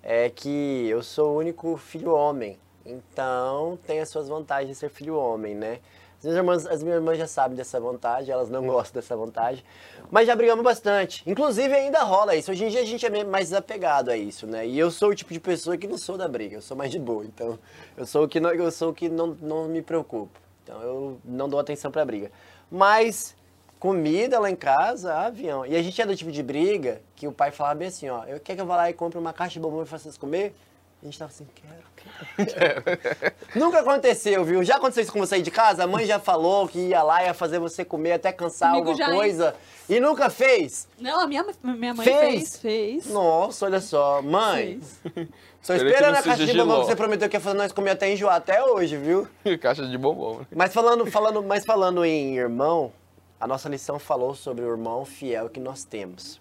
é 0.02 0.29
que 0.29 0.88
eu 0.88 1.02
sou 1.02 1.35
o 1.35 1.38
único 1.38 1.76
filho 1.76 2.12
homem. 2.12 2.58
Então 2.85 3.79
tem 3.87 4.00
as 4.00 4.08
suas 4.08 4.29
vantagens 4.29 4.70
de 4.70 4.75
ser 4.75 4.88
filho 4.88 5.14
homem, 5.17 5.55
né? 5.55 5.79
As 6.19 6.25
minhas, 6.25 6.37
irmãs, 6.37 6.67
as 6.67 6.82
minhas 6.82 6.99
irmãs 6.99 7.17
já 7.17 7.29
sabem 7.29 7.56
dessa 7.56 7.79
vantagem, 7.79 8.32
elas 8.32 8.50
não 8.50 8.67
gostam 8.67 9.00
dessa 9.00 9.17
vantagem. 9.17 9.62
Mas 10.11 10.26
já 10.26 10.35
brigamos 10.35 10.65
bastante. 10.65 11.23
Inclusive 11.25 11.73
ainda 11.73 12.03
rola 12.03 12.35
isso. 12.35 12.50
Hoje 12.50 12.65
em 12.65 12.69
dia 12.69 12.81
a 12.81 12.85
gente 12.85 13.06
é 13.06 13.25
mais 13.25 13.50
desapegado 13.50 14.11
a 14.11 14.17
isso, 14.17 14.44
né? 14.44 14.67
E 14.67 14.76
eu 14.76 14.91
sou 14.91 15.11
o 15.11 15.15
tipo 15.15 15.32
de 15.32 15.38
pessoa 15.38 15.76
que 15.76 15.87
não 15.87 15.97
sou 15.97 16.19
da 16.19 16.26
briga, 16.26 16.56
eu 16.56 16.62
sou 16.62 16.76
mais 16.76 16.91
de 16.91 16.99
boa. 16.99 17.25
Então 17.25 17.56
eu 17.97 18.05
sou 18.05 18.25
o 18.25 18.29
que 18.29 18.41
não, 18.41 18.50
eu 18.50 18.70
sou 18.73 18.91
o 18.91 18.94
que 18.94 19.09
não, 19.09 19.29
não 19.41 19.69
me 19.69 19.81
preocupo. 19.81 20.41
Então 20.65 20.82
eu 20.82 21.20
não 21.25 21.49
dou 21.49 21.61
atenção 21.61 21.91
pra 21.91 22.05
briga. 22.05 22.32
Mas 22.69 23.37
comida 23.79 24.41
lá 24.41 24.50
em 24.50 24.56
casa, 24.56 25.14
avião. 25.14 25.64
E 25.64 25.76
a 25.76 25.82
gente 25.82 26.03
é 26.03 26.06
do 26.06 26.17
tipo 26.17 26.32
de 26.32 26.43
briga 26.43 27.00
que 27.14 27.29
o 27.29 27.32
pai 27.32 27.53
falava 27.53 27.76
bem 27.76 27.88
assim, 27.88 28.09
ó, 28.09 28.25
eu 28.25 28.41
quer 28.41 28.56
que 28.56 28.61
eu 28.61 28.67
vá 28.67 28.76
lá 28.76 28.91
e 28.91 28.93
compre 28.93 29.19
uma 29.19 29.32
caixa 29.32 29.53
de 29.53 29.61
bombom 29.61 29.82
e 29.82 29.87
faça 29.87 30.05
vocês 30.05 30.19
comer? 30.19 30.53
A 31.00 31.05
gente 31.06 31.17
tava 31.17 31.31
assim, 31.31 31.47
quero, 31.55 32.45
quero. 32.45 33.35
Nunca 33.55 33.79
aconteceu, 33.81 34.45
viu? 34.45 34.65
Já 34.65 34.77
aconteceu 34.77 35.05
isso 35.05 35.12
com 35.12 35.21
você 35.21 35.37
aí 35.37 35.43
de 35.43 35.50
casa? 35.50 35.85
A 35.85 35.87
mãe 35.87 36.05
já 36.05 36.19
falou 36.19 36.67
que 36.67 36.89
ia 36.89 37.03
lá, 37.05 37.23
ia 37.23 37.33
fazer 37.33 37.61
você 37.61 37.85
comer 37.85 38.12
até 38.15 38.33
cansar 38.33 38.73
Comigo 38.73 38.91
alguma 38.91 39.17
coisa. 39.17 39.55
E 39.89 40.00
nunca 40.00 40.29
fez? 40.29 40.89
Não, 40.99 41.21
a 41.21 41.27
minha, 41.29 41.47
minha 41.62 41.95
mãe 41.95 42.05
Fez? 42.05 42.21
fez, 42.21 42.56
fez. 42.59 43.06
Nossa, 43.06 43.67
olha 43.67 43.81
só. 43.81 44.21
Mãe, 44.21 44.81
Fez. 44.81 45.00
tô 45.65 45.73
Espero 45.73 45.79
que 45.79 45.87
esperando 45.87 46.17
a 46.17 46.23
caixa 46.23 46.47
de 46.47 46.53
bombom 46.59 46.81
que 46.81 46.87
você 46.87 46.97
prometeu 46.97 47.29
que 47.29 47.37
ia 47.37 47.41
fazer 47.41 47.56
nós 47.56 47.73
comer 47.73 47.91
até 47.91 48.12
enjoar 48.12 48.35
até 48.35 48.65
hoje, 48.65 48.97
viu? 48.97 49.29
Caixa 49.61 49.87
de 49.87 49.97
bombom. 49.97 50.41
né? 50.41 50.47
Mas 50.55 50.75
falando, 50.75 51.06
falando, 51.06 51.43
mas 51.45 51.65
falando 51.65 52.05
em 52.05 52.37
irmão, 52.37 52.93
a 53.41 53.47
nossa 53.47 53.69
lição 53.69 54.00
falou 54.00 54.35
sobre 54.35 54.65
o 54.65 54.69
irmão 54.69 55.05
fiel 55.05 55.49
que 55.49 55.61
nós 55.61 55.85
temos. 55.85 56.41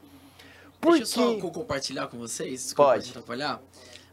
Por 0.81 0.97
Deixa 0.97 1.21
eu 1.21 1.39
só 1.39 1.49
compartilhar 1.49 2.07
com 2.07 2.17
vocês. 2.17 2.73
Pode. 2.73 3.09
atrapalhar. 3.11 3.61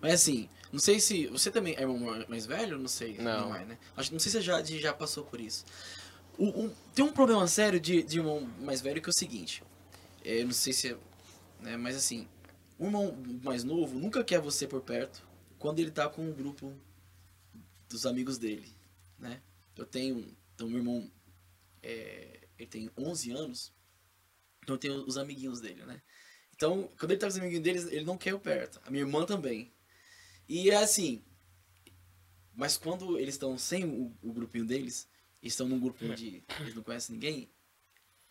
Mas 0.04 0.12
assim, 0.20 0.50
não 0.70 0.78
sei 0.78 1.00
se. 1.00 1.28
Você 1.28 1.50
também 1.50 1.74
é 1.76 1.80
irmão 1.80 1.98
ma- 1.98 2.26
mais 2.28 2.44
velho? 2.44 2.78
Não 2.78 2.88
sei. 2.88 3.16
Não. 3.16 3.56
é, 3.56 3.64
né? 3.64 3.78
Acho, 3.96 4.12
não 4.12 4.18
sei 4.20 4.30
se 4.30 4.36
você 4.36 4.42
já, 4.42 4.62
já 4.62 4.92
passou 4.92 5.24
por 5.24 5.40
isso. 5.40 5.64
O- 6.36 6.64
um- 6.64 6.74
tem 6.94 7.02
um 7.02 7.10
problema 7.10 7.48
sério 7.48 7.80
de, 7.80 8.02
de 8.02 8.18
irmão 8.18 8.42
mais 8.60 8.82
velho 8.82 9.00
que 9.00 9.08
é 9.08 9.12
o 9.12 9.14
seguinte. 9.14 9.62
é, 10.22 10.42
eu 10.42 10.44
não 10.44 10.52
sei 10.52 10.74
se 10.74 10.88
é. 10.92 10.96
Né, 11.60 11.78
mas 11.78 11.96
assim, 11.96 12.28
o 12.78 12.84
irmão 12.84 13.16
mais 13.42 13.64
novo 13.64 13.98
nunca 13.98 14.22
quer 14.22 14.40
você 14.42 14.66
por 14.68 14.82
perto 14.82 15.26
quando 15.58 15.78
ele 15.78 15.90
tá 15.90 16.06
com 16.06 16.28
o 16.28 16.34
grupo 16.34 16.70
dos 17.88 18.04
amigos 18.04 18.36
dele. 18.36 18.70
Né? 19.18 19.40
Eu 19.74 19.86
tenho. 19.86 20.36
Então, 20.54 20.68
meu 20.68 20.80
irmão. 20.80 21.10
é, 21.82 22.40
ele 22.58 22.69
tem 22.69 22.90
11 22.98 23.31
anos. 23.32 23.72
Então 24.62 24.76
tem 24.76 24.90
os 24.90 25.17
amiguinhos 25.17 25.62
dele, 25.62 25.82
né? 25.86 26.02
Então, 26.55 26.90
quando 26.98 27.10
ele 27.12 27.20
tá 27.20 27.26
com 27.26 27.31
os 27.32 27.38
amiguinhos 27.38 27.62
deles, 27.64 27.86
ele 27.90 28.05
não 28.05 28.19
quer 28.19 28.32
eu 28.32 28.38
perto. 28.38 28.81
A 28.84 28.90
minha 28.90 29.02
irmã 29.02 29.24
também. 29.24 29.72
E 30.48 30.70
é 30.70 30.77
assim. 30.77 31.22
Mas 32.55 32.77
quando 32.77 33.19
eles 33.19 33.34
estão 33.34 33.58
sem 33.58 33.84
o, 33.84 34.13
o 34.22 34.32
grupinho 34.32 34.65
deles, 34.65 35.08
estão 35.43 35.69
num 35.69 35.81
grupo 35.81 36.05
onde 36.05 36.43
eles 36.60 36.74
não 36.74 36.82
conhecem 36.82 37.15
ninguém, 37.15 37.48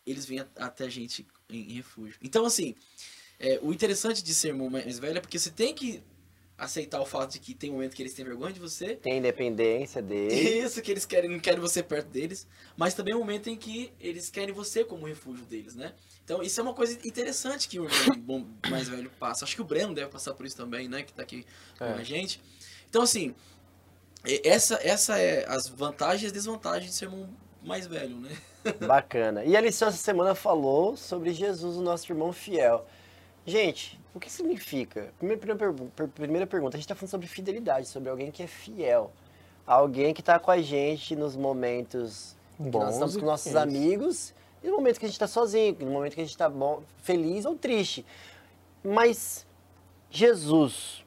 eles 0.05 0.25
vêm 0.25 0.39
até 0.55 0.86
a 0.86 0.89
gente 0.89 1.27
em, 1.50 1.72
em 1.72 1.74
refúgio. 1.74 2.17
Então, 2.22 2.46
assim, 2.46 2.75
é, 3.39 3.60
o 3.62 3.74
interessante 3.74 4.24
de 4.24 4.34
ser 4.34 4.50
irmão 4.50 4.70
mais 4.70 5.00
velho 5.00 5.17
é 5.17 5.22
porque 5.22 5.39
você 5.39 5.51
tem 5.51 5.74
que 5.74 6.01
aceitar 6.63 7.00
o 7.01 7.05
fato 7.05 7.32
de 7.34 7.39
que 7.39 7.53
tem 7.53 7.72
momento 7.72 7.96
que 7.96 8.01
eles 8.01 8.13
têm 8.13 8.25
vergonha 8.25 8.51
de 8.53 8.60
você, 8.60 8.96
Tem 8.96 9.17
independência 9.17 10.01
dele. 10.01 10.34
isso, 10.65 10.82
que 10.82 10.91
eles 10.91 11.05
querem, 11.05 11.29
não 11.29 11.39
querem 11.39 11.60
você 11.60 11.82
perto 11.84 12.08
deles, 12.08 12.48
mas 12.77 12.93
também 12.93 13.13
é 13.13 13.15
um 13.15 13.20
momento 13.20 13.50
em 13.50 13.55
que 13.55 13.91
eles 14.00 14.29
querem 14.29 14.53
você 14.53 14.84
como 14.84 15.05
refúgio 15.05 15.46
deles, 15.46 15.75
né? 15.75 15.93
Então 16.24 16.41
isso 16.41 16.60
é 16.60 16.63
uma 16.63 16.74
coisa 16.74 16.93
interessante 17.08 17.67
que 17.67 17.79
o 17.79 17.86
irmão 17.86 18.17
bom- 18.20 18.48
mais 18.70 18.88
velho 18.88 19.10
passa. 19.20 19.43
Acho 19.46 19.55
que 19.55 19.62
o 19.62 19.65
Breno 19.65 19.93
deve 19.93 20.10
passar 20.10 20.34
por 20.34 20.46
isso 20.46 20.55
também, 20.58 20.88
né? 20.88 21.03
Que 21.03 21.13
tá 21.13 21.22
aqui 21.22 21.46
com 21.77 21.86
É. 21.86 21.93
a 21.93 22.03
gente. 22.03 22.41
Então, 22.89 23.01
assim, 23.01 23.36
essa, 24.43 24.75
essa 24.82 25.17
é 25.20 25.46
as 25.50 25.67
vantagens 25.67 26.24
e 26.24 26.25
as 26.27 26.32
desvantagens 26.32 26.91
de 26.91 26.98
ser 26.98 27.05
irmão 27.05 27.29
mais 27.62 27.86
velho, 27.88 28.15
né? 28.17 28.32
Bacana. 28.88 29.43
E 29.43 29.58
a 29.58 29.62
lição 29.62 29.89
essa 29.89 29.98
semana 29.98 30.34
falou 30.34 30.96
sobre 30.96 31.34
Jesus, 31.34 31.75
o 31.75 31.82
nosso 31.82 32.10
irmão 32.12 32.32
fiel. 32.32 32.88
Gente, 33.46 34.00
o 34.13 34.20
que 34.20 34.32
significa? 34.32 35.12
Primeira, 35.17 35.41
primeira, 35.41 35.74
primeira 36.13 36.48
pergunta, 36.48 36.77
a 36.77 36.79
gente 36.79 36.86
está 36.86 36.96
falando 36.96 37.10
sobre 37.10 37.27
fidelidade, 37.27 37.88
sobre 37.88 38.10
alguém 38.10 38.32
que 38.32 38.43
é 38.43 38.48
fiel. 38.48 39.12
Alguém 39.65 40.13
que 40.13 40.22
está 40.22 40.38
com 40.38 40.51
a 40.51 40.62
gente 40.62 41.15
nos 41.15 41.36
momentos 41.36 42.36
em 42.60 42.65
que 42.65 42.70
Bons 42.70 42.84
nós 42.84 42.93
estamos 42.93 43.17
com 43.17 43.25
nossos 43.25 43.55
amigos 43.55 44.34
e 44.62 44.67
no 44.67 44.75
momento 44.77 45.00
que 45.00 45.05
a 45.05 45.08
gente 45.08 45.15
está 45.15 45.27
sozinho, 45.27 45.75
no 45.79 45.91
momento 45.91 46.13
que 46.13 46.22
a 46.22 46.24
gente 46.24 46.32
está 46.32 46.50
bom, 46.50 46.84
feliz 47.01 47.46
ou 47.46 47.55
triste. 47.55 48.05
Mas 48.84 49.48
Jesus, 50.10 51.03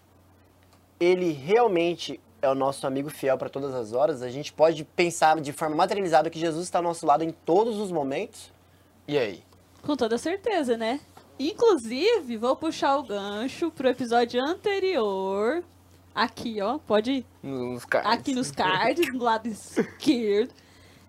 ele 0.98 1.32
realmente 1.32 2.20
é 2.42 2.48
o 2.48 2.54
nosso 2.54 2.86
amigo 2.86 3.10
fiel 3.10 3.38
para 3.38 3.48
todas 3.48 3.74
as 3.74 3.92
horas? 3.92 4.22
A 4.22 4.30
gente 4.30 4.52
pode 4.52 4.84
pensar 4.84 5.40
de 5.40 5.52
forma 5.52 5.76
materializada 5.76 6.28
que 6.28 6.38
Jesus 6.38 6.64
está 6.64 6.78
ao 6.78 6.82
nosso 6.82 7.06
lado 7.06 7.22
em 7.22 7.30
todos 7.30 7.78
os 7.78 7.92
momentos? 7.92 8.52
E 9.06 9.16
aí? 9.18 9.44
Com 9.82 9.96
toda 9.96 10.18
certeza, 10.18 10.76
né? 10.76 11.00
Inclusive, 11.38 12.36
vou 12.36 12.56
puxar 12.56 12.96
o 12.96 13.02
gancho 13.02 13.70
pro 13.70 13.88
episódio 13.88 14.42
anterior, 14.42 15.62
Aqui, 16.16 16.62
ó, 16.62 16.78
pode 16.78 17.10
ir. 17.12 17.26
Nos 17.42 17.84
cards. 17.84 18.10
Aqui 18.10 18.32
nos 18.32 18.50
cards, 18.50 19.12
do 19.12 19.22
lado 19.22 19.46
esquerdo. 19.48 20.50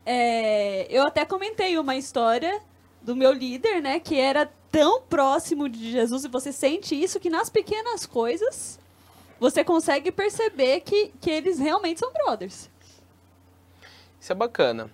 É, 0.06 0.86
eu 0.90 1.08
até 1.08 1.24
comentei 1.24 1.78
uma 1.80 1.96
história 1.96 2.62
do 3.02 3.16
meu 3.16 3.32
líder, 3.32 3.82
né? 3.82 4.02
Que 4.02 4.20
era 4.20 4.52
tão 4.70 5.02
próximo 5.04 5.70
de 5.70 5.92
Jesus 5.92 6.26
e 6.26 6.28
você 6.28 6.52
sente 6.52 6.94
isso 6.94 7.22
que 7.22 7.30
nas 7.30 7.50
pequenas 7.50 8.06
coisas 8.06 8.78
você 9.40 9.64
consegue 9.64 10.12
perceber 10.12 10.82
que, 10.82 11.14
que 11.22 11.32
eles 11.32 11.58
realmente 11.58 12.02
são 12.02 12.12
brothers. 12.12 12.70
Isso 14.20 14.34
é 14.34 14.36
bacana. 14.36 14.92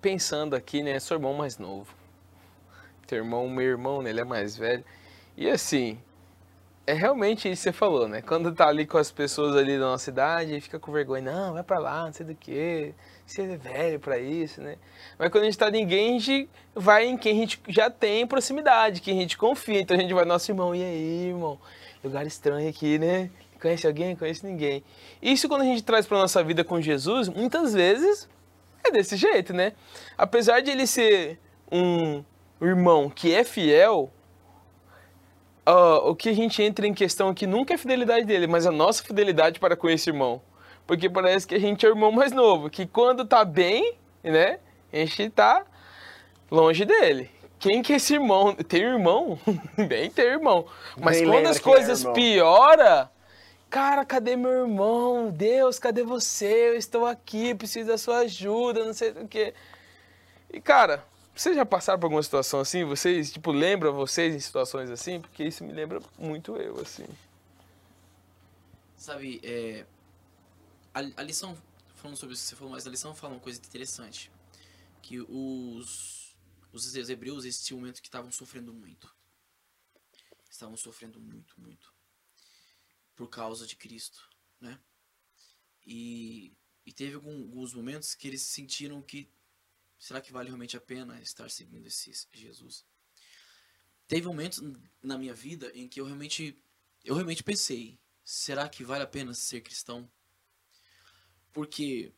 Pensando 0.00 0.56
aqui, 0.56 0.82
né? 0.82 0.98
Sou 0.98 1.16
irmão 1.16 1.34
mais 1.34 1.56
novo. 1.56 1.94
Teu 3.06 3.18
irmão, 3.18 3.48
meu 3.48 3.66
irmão, 3.66 4.02
né, 4.02 4.10
ele 4.10 4.20
é 4.20 4.24
mais 4.24 4.56
velho. 4.56 4.84
E 5.36 5.48
assim, 5.48 5.98
é 6.86 6.92
realmente 6.92 7.50
isso 7.50 7.62
que 7.62 7.70
você 7.70 7.72
falou, 7.72 8.08
né? 8.08 8.22
Quando 8.22 8.52
tá 8.52 8.66
ali 8.68 8.86
com 8.86 8.98
as 8.98 9.10
pessoas 9.10 9.56
ali 9.56 9.78
da 9.78 9.86
nossa 9.86 10.10
idade, 10.10 10.60
fica 10.60 10.78
com 10.78 10.90
vergonha, 10.90 11.22
não, 11.22 11.52
vai 11.54 11.62
pra 11.62 11.78
lá, 11.78 12.06
não 12.06 12.12
sei 12.12 12.26
do 12.26 12.34
que, 12.34 12.92
você 13.24 13.42
é 13.42 13.56
velho 13.56 14.00
pra 14.00 14.18
isso, 14.18 14.60
né? 14.60 14.76
Mas 15.18 15.30
quando 15.30 15.42
a 15.42 15.46
gente 15.46 15.58
tá 15.58 15.70
ninguém, 15.70 16.16
a 16.16 16.18
gente 16.18 16.48
vai 16.74 17.06
em 17.06 17.16
quem 17.16 17.36
a 17.36 17.40
gente 17.40 17.60
já 17.68 17.88
tem 17.88 18.26
proximidade, 18.26 19.00
quem 19.00 19.18
a 19.18 19.20
gente 19.20 19.38
confia. 19.38 19.80
Então 19.80 19.96
a 19.96 20.00
gente 20.00 20.12
vai, 20.12 20.24
nosso 20.24 20.50
irmão, 20.50 20.74
e 20.74 20.82
aí, 20.82 21.28
irmão? 21.28 21.58
Lugar 22.02 22.26
estranho 22.26 22.68
aqui, 22.68 22.98
né? 22.98 23.30
Conhece 23.60 23.86
alguém? 23.86 24.16
Conhece 24.16 24.44
ninguém. 24.44 24.82
Isso 25.22 25.48
quando 25.48 25.62
a 25.62 25.64
gente 25.64 25.84
traz 25.84 26.04
pra 26.04 26.18
nossa 26.18 26.42
vida 26.42 26.64
com 26.64 26.80
Jesus, 26.80 27.28
muitas 27.28 27.72
vezes 27.72 28.28
é 28.84 28.90
desse 28.90 29.16
jeito, 29.16 29.52
né? 29.52 29.72
Apesar 30.18 30.60
de 30.60 30.70
ele 30.72 30.86
ser 30.86 31.38
um 31.70 32.24
irmão 32.66 33.10
que 33.10 33.34
é 33.34 33.44
fiel, 33.44 34.12
ah, 35.64 35.98
o 36.04 36.14
que 36.14 36.28
a 36.28 36.32
gente 36.32 36.62
entra 36.62 36.86
em 36.86 36.94
questão 36.94 37.28
aqui 37.28 37.46
nunca 37.46 37.72
é 37.72 37.76
a 37.76 37.78
fidelidade 37.78 38.24
dele, 38.26 38.46
mas 38.46 38.66
a 38.66 38.70
nossa 38.70 39.02
fidelidade 39.02 39.60
para 39.60 39.76
com 39.76 39.88
esse 39.88 40.10
irmão. 40.10 40.42
Porque 40.86 41.08
parece 41.08 41.46
que 41.46 41.54
a 41.54 41.60
gente 41.60 41.86
é 41.86 41.88
o 41.88 41.92
irmão 41.92 42.10
mais 42.10 42.32
novo, 42.32 42.68
que 42.68 42.86
quando 42.86 43.24
tá 43.24 43.44
bem, 43.44 43.96
né, 44.22 44.58
a 44.92 44.96
gente 44.96 45.30
tá 45.30 45.64
longe 46.50 46.84
dele. 46.84 47.30
Quem 47.58 47.80
que 47.80 47.92
é 47.92 47.96
esse 47.96 48.14
irmão? 48.14 48.54
Tem 48.54 48.82
irmão? 48.82 49.38
Bem 49.88 50.10
tem 50.10 50.24
irmão. 50.24 50.66
Mas 51.00 51.20
Nem 51.20 51.30
quando 51.30 51.46
as 51.46 51.58
é 51.58 51.60
coisas 51.60 52.00
irmão. 52.00 52.12
piora, 52.12 53.08
cara, 53.70 54.04
cadê 54.04 54.34
meu 54.34 54.50
irmão? 54.50 55.30
Deus, 55.30 55.78
cadê 55.78 56.02
você? 56.02 56.70
Eu 56.70 56.74
estou 56.74 57.06
aqui, 57.06 57.54
preciso 57.54 57.86
da 57.86 57.96
sua 57.96 58.18
ajuda, 58.18 58.84
não 58.84 58.92
sei 58.92 59.10
o 59.10 59.28
quê. 59.28 59.54
E 60.52 60.60
cara, 60.60 61.04
vocês 61.34 61.56
já 61.56 61.64
passaram 61.64 61.98
por 61.98 62.06
alguma 62.06 62.22
situação 62.22 62.60
assim? 62.60 62.84
Vocês, 62.84 63.32
tipo, 63.32 63.52
lembram 63.52 63.94
vocês 63.94 64.34
em 64.34 64.40
situações 64.40 64.90
assim? 64.90 65.20
Porque 65.20 65.44
isso 65.44 65.64
me 65.64 65.72
lembra 65.72 66.00
muito 66.18 66.56
eu, 66.56 66.78
assim. 66.80 67.06
Sabe, 68.96 69.40
é, 69.42 69.86
a, 70.94 71.00
a 71.16 71.22
lição, 71.22 71.56
falando 71.96 72.16
sobre 72.16 72.34
isso 72.34 72.42
que 72.42 72.48
você 72.50 72.56
falou, 72.56 72.72
mas 72.72 72.86
a 72.86 72.90
lição 72.90 73.14
fala 73.14 73.34
uma 73.34 73.40
coisa 73.40 73.58
interessante. 73.58 74.30
Que 75.00 75.20
os, 75.20 76.36
os 76.72 76.94
hebreus, 76.94 77.44
eles 77.44 77.64
tinham 77.64 77.78
um 77.78 77.80
momento 77.80 78.02
que 78.02 78.08
estavam 78.08 78.30
sofrendo 78.30 78.72
muito. 78.72 79.12
Estavam 80.50 80.76
sofrendo 80.76 81.18
muito, 81.18 81.58
muito. 81.58 81.92
Por 83.16 83.28
causa 83.28 83.66
de 83.66 83.74
Cristo, 83.74 84.28
né? 84.60 84.78
E, 85.84 86.54
e 86.84 86.92
teve 86.92 87.16
alguns 87.16 87.74
momentos 87.74 88.14
que 88.14 88.28
eles 88.28 88.42
sentiram 88.42 89.02
que 89.02 89.28
será 90.02 90.20
que 90.20 90.32
vale 90.32 90.48
realmente 90.48 90.76
a 90.76 90.80
pena 90.80 91.20
estar 91.22 91.48
seguindo 91.48 91.86
esse 91.86 92.12
Jesus? 92.32 92.84
Teve 94.08 94.26
momentos 94.26 94.60
na 95.00 95.16
minha 95.16 95.32
vida 95.32 95.70
em 95.76 95.86
que 95.86 96.00
eu 96.00 96.04
realmente 96.04 96.60
eu 97.04 97.14
realmente 97.14 97.44
pensei, 97.44 98.00
será 98.24 98.68
que 98.68 98.82
vale 98.82 99.04
a 99.04 99.06
pena 99.06 99.32
ser 99.32 99.60
cristão? 99.60 100.10
Porque 101.52 102.12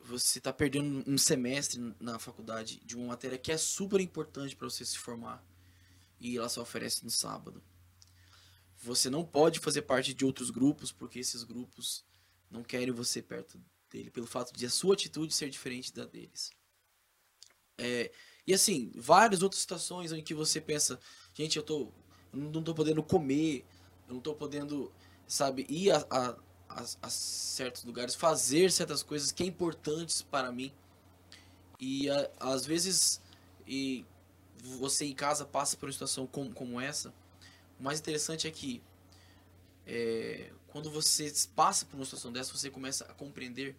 você 0.00 0.38
está 0.38 0.54
perdendo 0.54 1.04
um 1.06 1.18
semestre 1.18 1.78
na 2.00 2.18
faculdade 2.18 2.80
de 2.80 2.96
uma 2.96 3.08
matéria 3.08 3.36
que 3.36 3.52
é 3.52 3.58
super 3.58 4.00
importante 4.00 4.56
para 4.56 4.68
você 4.68 4.82
se 4.82 4.96
formar 4.96 5.44
e 6.18 6.38
ela 6.38 6.48
só 6.48 6.62
oferece 6.62 7.04
no 7.04 7.10
sábado. 7.10 7.62
Você 8.78 9.10
não 9.10 9.22
pode 9.22 9.60
fazer 9.60 9.82
parte 9.82 10.14
de 10.14 10.24
outros 10.24 10.48
grupos 10.48 10.92
porque 10.92 11.18
esses 11.18 11.44
grupos 11.44 12.06
não 12.50 12.64
querem 12.64 12.90
você 12.90 13.20
perto 13.20 13.62
dele 13.90 14.10
pelo 14.10 14.26
fato 14.26 14.54
de 14.54 14.64
a 14.64 14.70
sua 14.70 14.94
atitude 14.94 15.34
ser 15.34 15.50
diferente 15.50 15.92
da 15.92 16.06
deles. 16.06 16.50
É, 17.78 18.10
e 18.46 18.54
assim, 18.54 18.92
várias 18.94 19.42
outras 19.42 19.60
situações 19.60 20.12
em 20.12 20.22
que 20.22 20.34
você 20.34 20.60
pensa, 20.60 20.98
gente, 21.34 21.56
eu 21.56 21.62
tô 21.62 21.92
eu 22.32 22.38
não 22.40 22.62
tô 22.62 22.74
podendo 22.74 23.02
comer, 23.02 23.64
eu 24.08 24.14
não 24.14 24.20
tô 24.20 24.34
podendo, 24.34 24.92
sabe, 25.26 25.64
ir 25.70 25.90
a, 25.90 26.06
a, 26.10 26.30
a, 26.68 26.84
a 27.02 27.10
certos 27.10 27.84
lugares, 27.84 28.14
fazer 28.14 28.70
certas 28.70 29.02
coisas 29.02 29.32
que 29.32 29.42
é 29.42 29.46
importantes 29.46 30.22
para 30.22 30.52
mim. 30.52 30.72
E 31.78 32.08
a- 32.10 32.30
às 32.40 32.64
vezes 32.66 33.20
e 33.66 34.04
você 34.78 35.04
em 35.06 35.14
casa 35.14 35.44
passa 35.44 35.76
por 35.76 35.86
uma 35.86 35.92
situação 35.92 36.26
como, 36.26 36.52
como 36.52 36.80
essa. 36.80 37.12
O 37.78 37.82
mais 37.82 38.00
interessante 38.00 38.46
é 38.48 38.50
que 38.50 38.82
é, 39.86 40.50
quando 40.68 40.90
você 40.90 41.32
passa 41.54 41.86
por 41.86 41.96
uma 41.96 42.04
situação 42.04 42.32
dessa, 42.32 42.52
você 42.56 42.70
começa 42.70 43.04
a 43.04 43.14
compreender 43.14 43.76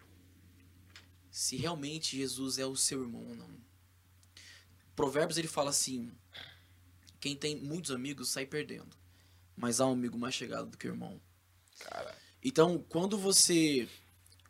se 1.30 1.56
realmente 1.56 2.16
Jesus 2.18 2.58
é 2.58 2.66
o 2.66 2.76
seu 2.76 3.00
irmão 3.02 3.22
ou 3.28 3.34
não. 3.34 3.67
Provérbios 4.98 5.38
ele 5.38 5.46
fala 5.46 5.70
assim: 5.70 6.10
quem 7.20 7.36
tem 7.36 7.54
muitos 7.54 7.92
amigos 7.92 8.30
sai 8.30 8.44
perdendo, 8.44 8.88
mas 9.56 9.80
há 9.80 9.86
um 9.86 9.92
amigo 9.92 10.18
mais 10.18 10.34
chegado 10.34 10.70
do 10.70 10.76
que 10.76 10.88
o 10.88 10.90
irmão. 10.90 11.20
Então, 12.42 12.84
quando 12.88 13.16
você 13.16 13.88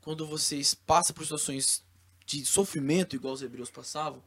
quando 0.00 0.26
você 0.26 0.62
passa 0.86 1.12
por 1.12 1.22
situações 1.22 1.84
de 2.24 2.46
sofrimento 2.46 3.14
igual 3.14 3.34
os 3.34 3.42
hebreus 3.42 3.70
passavam, 3.70 4.24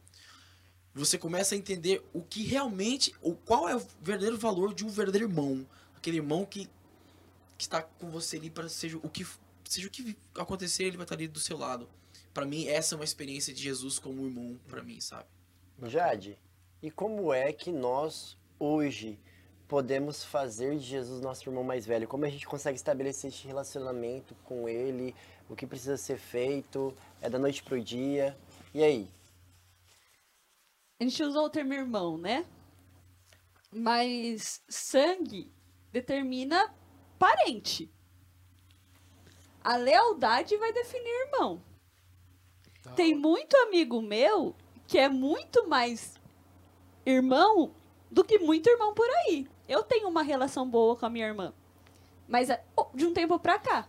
você 0.94 1.18
começa 1.18 1.56
a 1.56 1.58
entender 1.58 2.00
o 2.12 2.22
que 2.22 2.44
realmente, 2.44 3.12
o 3.20 3.34
qual 3.34 3.68
é 3.68 3.74
o 3.74 3.84
verdadeiro 4.00 4.38
valor 4.38 4.72
de 4.72 4.84
um 4.84 4.90
verdadeiro 4.90 5.26
irmão, 5.26 5.68
aquele 5.96 6.18
irmão 6.18 6.46
que, 6.46 6.66
que 7.58 7.64
está 7.64 7.82
com 7.82 8.10
você 8.10 8.36
ali 8.36 8.48
para 8.48 8.68
seja 8.68 8.96
o 8.96 9.08
que 9.08 9.26
seja 9.64 9.88
o 9.88 9.90
que 9.90 10.16
acontecer, 10.36 10.84
ele 10.84 10.96
vai 10.96 11.04
estar 11.04 11.16
ali 11.16 11.26
do 11.26 11.40
seu 11.40 11.58
lado. 11.58 11.88
Para 12.32 12.46
mim, 12.46 12.68
essa 12.68 12.94
é 12.94 12.96
uma 12.96 13.04
experiência 13.04 13.52
de 13.52 13.60
Jesus 13.60 13.98
como 13.98 14.24
irmão 14.24 14.60
para 14.68 14.84
mim, 14.84 15.00
sabe? 15.00 15.26
Jade, 15.88 16.38
e 16.82 16.90
como 16.90 17.32
é 17.32 17.52
que 17.52 17.70
nós, 17.72 18.36
hoje, 18.58 19.18
podemos 19.68 20.24
fazer 20.24 20.76
de 20.76 20.84
Jesus 20.84 21.20
nosso 21.20 21.48
irmão 21.48 21.64
mais 21.64 21.86
velho? 21.86 22.06
Como 22.08 22.24
a 22.24 22.28
gente 22.28 22.46
consegue 22.46 22.76
estabelecer 22.76 23.30
esse 23.30 23.46
relacionamento 23.46 24.34
com 24.44 24.68
ele? 24.68 25.14
O 25.48 25.56
que 25.56 25.66
precisa 25.66 25.96
ser 25.96 26.18
feito? 26.18 26.94
É 27.20 27.30
da 27.30 27.38
noite 27.38 27.62
pro 27.62 27.82
dia? 27.82 28.36
E 28.74 28.82
aí? 28.82 29.08
A 31.00 31.04
gente 31.04 31.22
usou 31.22 31.46
o 31.46 31.50
termo 31.50 31.72
irmão, 31.72 32.18
né? 32.18 32.44
Mas 33.72 34.62
sangue 34.68 35.50
determina 35.90 36.74
parente. 37.18 37.90
A 39.64 39.76
lealdade 39.76 40.56
vai 40.56 40.72
definir 40.72 41.26
irmão. 41.26 41.62
Tem 42.96 43.14
muito 43.14 43.56
amigo 43.56 44.02
meu 44.02 44.56
que 44.92 44.98
é 44.98 45.08
muito 45.08 45.66
mais 45.70 46.20
irmão 47.06 47.70
do 48.10 48.22
que 48.22 48.38
muito 48.38 48.68
irmão 48.68 48.92
por 48.92 49.08
aí. 49.08 49.48
Eu 49.66 49.82
tenho 49.82 50.06
uma 50.06 50.22
relação 50.22 50.68
boa 50.68 50.94
com 50.94 51.06
a 51.06 51.08
minha 51.08 51.26
irmã. 51.26 51.50
Mas 52.28 52.50
é, 52.50 52.62
oh, 52.76 52.84
de 52.92 53.06
um 53.06 53.14
tempo 53.14 53.38
pra 53.38 53.58
cá. 53.58 53.88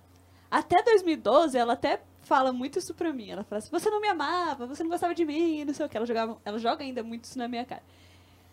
Até 0.50 0.82
2012, 0.82 1.58
ela 1.58 1.74
até 1.74 2.02
fala 2.22 2.54
muito 2.54 2.80
isso 2.80 2.94
pra 2.94 3.12
mim. 3.12 3.30
Ela 3.30 3.44
fala 3.44 3.60
assim, 3.60 3.70
você 3.70 3.90
não 3.90 4.00
me 4.00 4.08
amava, 4.08 4.66
você 4.66 4.82
não 4.82 4.92
gostava 4.92 5.14
de 5.14 5.26
mim, 5.26 5.66
não 5.66 5.74
sei 5.74 5.86
o 5.86 5.90
que. 5.90 5.98
Ela, 5.98 6.06
jogava, 6.06 6.38
ela 6.46 6.58
joga 6.58 6.86
ainda 6.86 7.04
muito 7.04 7.26
isso 7.26 7.38
na 7.38 7.50
minha 7.50 7.66
cara. 7.66 7.84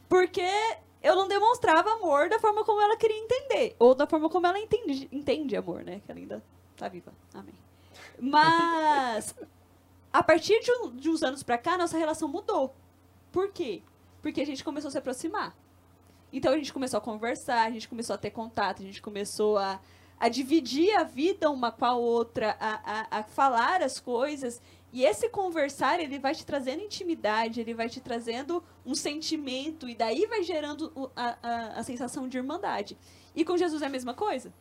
Porque 0.09 0.42
eu 1.04 1.14
não 1.14 1.28
demonstrava 1.28 1.92
amor 1.92 2.28
da 2.28 2.40
forma 2.40 2.64
como 2.64 2.80
ela 2.80 2.97
queria 2.97 3.16
entender. 3.16 3.76
Ou 3.78 3.95
da 3.95 4.09
forma 4.09 4.28
como 4.28 4.49
ela 4.49 4.59
entende, 4.59 5.09
entende 5.12 5.54
amor, 5.54 5.85
né? 5.85 6.00
Que 6.04 6.11
ela 6.11 6.19
ainda 6.19 6.42
tá 6.76 6.88
viva. 6.88 7.12
Amém. 7.33 7.54
Mas, 8.19 9.37
a 10.12 10.23
partir 10.23 10.61
de, 10.61 11.00
de 11.00 11.09
uns 11.09 11.23
anos 11.23 11.43
pra 11.43 11.59
cá, 11.59 11.79
nossa 11.79 11.97
relação 11.97 12.29
mudou. 12.29 12.75
Por 13.31 13.52
quê? 13.52 13.83
Porque 14.21 14.40
a 14.40 14.47
gente 14.47 14.64
começou 14.64 14.88
a 14.88 14.93
se 14.93 14.99
aproximar. 14.99 15.57
Então 16.33 16.52
a 16.52 16.57
gente 16.57 16.73
começou 16.73 16.99
a 16.99 17.00
conversar, 17.00 17.67
a 17.67 17.71
gente 17.71 17.88
começou 17.88 18.14
a 18.14 18.19
ter 18.19 18.31
contato, 18.31 18.83
a 18.83 18.87
gente 18.87 19.02
começou 19.02 19.59
a, 19.59 19.81
a 20.19 20.29
dividir 20.29 20.95
a 20.97 21.02
vida 21.02 21.50
uma 21.50 21.73
com 21.73 21.85
a 21.85 21.95
outra, 21.95 22.57
a, 22.61 23.19
a, 23.19 23.19
a 23.21 23.23
falar 23.23 23.83
as 23.83 23.99
coisas. 23.99 24.61
E 24.93 25.05
esse 25.05 25.29
conversar, 25.29 26.00
ele 26.00 26.19
vai 26.19 26.35
te 26.35 26.45
trazendo 26.45 26.83
intimidade, 26.83 27.61
ele 27.61 27.75
vai 27.75 27.88
te 27.88 28.00
trazendo 28.00 28.62
um 28.85 28.95
sentimento, 28.95 29.88
e 29.88 29.95
daí 29.95 30.26
vai 30.26 30.43
gerando 30.43 31.11
a, 31.14 31.37
a, 31.43 31.67
a 31.79 31.83
sensação 31.85 32.29
de 32.29 32.37
irmandade. 32.37 32.99
E 33.35 33.45
com 33.45 33.57
Jesus 33.57 33.83
é 33.83 33.87
a 33.87 33.90
mesma 33.90 34.14
coisa. 34.14 34.52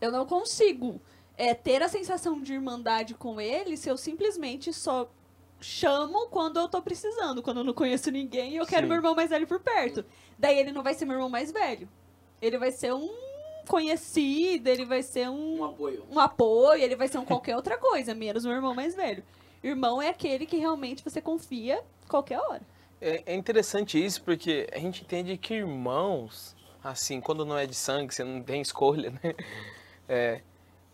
Eu 0.00 0.12
não 0.12 0.26
consigo 0.26 1.00
é, 1.36 1.54
ter 1.54 1.82
a 1.82 1.88
sensação 1.88 2.40
de 2.40 2.52
irmandade 2.54 3.14
com 3.14 3.40
ele 3.40 3.76
se 3.76 3.88
eu 3.88 3.96
simplesmente 3.96 4.72
só 4.72 5.08
chamo 5.60 6.28
quando 6.28 6.58
eu 6.60 6.68
tô 6.68 6.82
precisando, 6.82 7.42
quando 7.42 7.58
eu 7.58 7.64
não 7.64 7.72
conheço 7.72 8.10
ninguém 8.10 8.52
e 8.52 8.56
eu 8.56 8.66
quero 8.66 8.82
Sim. 8.82 8.88
meu 8.88 8.96
irmão 8.96 9.14
mais 9.14 9.30
velho 9.30 9.46
por 9.46 9.60
perto. 9.60 10.04
Daí 10.38 10.58
ele 10.58 10.72
não 10.72 10.82
vai 10.82 10.94
ser 10.94 11.04
meu 11.04 11.14
irmão 11.14 11.30
mais 11.30 11.50
velho. 11.50 11.88
Ele 12.40 12.58
vai 12.58 12.70
ser 12.70 12.92
um 12.92 13.08
conhecido, 13.66 14.68
ele 14.68 14.84
vai 14.84 15.02
ser 15.02 15.28
um, 15.28 15.60
Um 15.60 15.64
apoio. 15.64 16.04
um 16.10 16.20
apoio, 16.20 16.82
ele 16.82 16.96
vai 16.96 17.08
ser 17.08 17.18
um 17.18 17.24
qualquer 17.24 17.56
outra 17.56 17.78
coisa, 17.78 18.14
menos 18.14 18.44
um 18.44 18.52
irmão 18.52 18.74
mais 18.74 18.94
velho. 18.94 19.24
Irmão 19.62 20.02
é 20.02 20.10
aquele 20.10 20.44
que 20.44 20.58
realmente 20.58 21.02
você 21.02 21.20
confia 21.22 21.82
qualquer 22.06 22.38
hora. 22.38 22.60
É, 23.00 23.22
é 23.26 23.34
interessante 23.34 24.02
isso 24.02 24.22
porque 24.22 24.68
a 24.72 24.78
gente 24.78 25.02
entende 25.02 25.36
que 25.38 25.54
irmãos, 25.54 26.54
assim, 26.82 27.20
quando 27.20 27.44
não 27.46 27.56
é 27.56 27.66
de 27.66 27.74
sangue, 27.74 28.14
você 28.14 28.22
não 28.22 28.42
tem 28.42 28.60
escolha, 28.60 29.10
né? 29.10 29.34
É, 30.06 30.42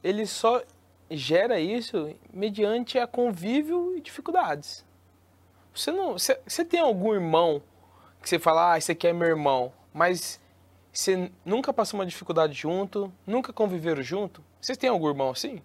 ele 0.03 0.27
só 0.27 0.63
gera 1.11 1.59
isso 1.59 2.15
mediante 2.33 2.99
a 2.99 3.07
convívio 3.07 3.97
e 3.97 4.01
dificuldades. 4.01 4.85
Você 5.75 5.91
não, 5.93 6.13
você, 6.13 6.41
você 6.47 6.65
tem 6.65 6.81
algum 6.81 7.15
irmão 7.15 7.63
que 8.23 8.29
você 8.29 8.39
fala, 8.39 8.73
ah, 8.73 8.79
esse 8.79 8.93
aqui 8.93 9.07
é 9.07 9.13
meu 9.13 9.29
irmão, 9.29 9.73
mas 9.93 10.41
você 10.93 11.31
nunca 11.45 11.73
passou 11.73 11.99
uma 11.99 12.07
dificuldade 12.07 12.55
junto, 12.55 13.13
nunca 13.27 13.53
conviveram 13.53 14.03
junto? 14.03 14.45
Vocês 14.61 14.77
têm 14.77 14.91
algum 14.91 15.09
irmão 15.09 15.31
assim? 15.31 15.63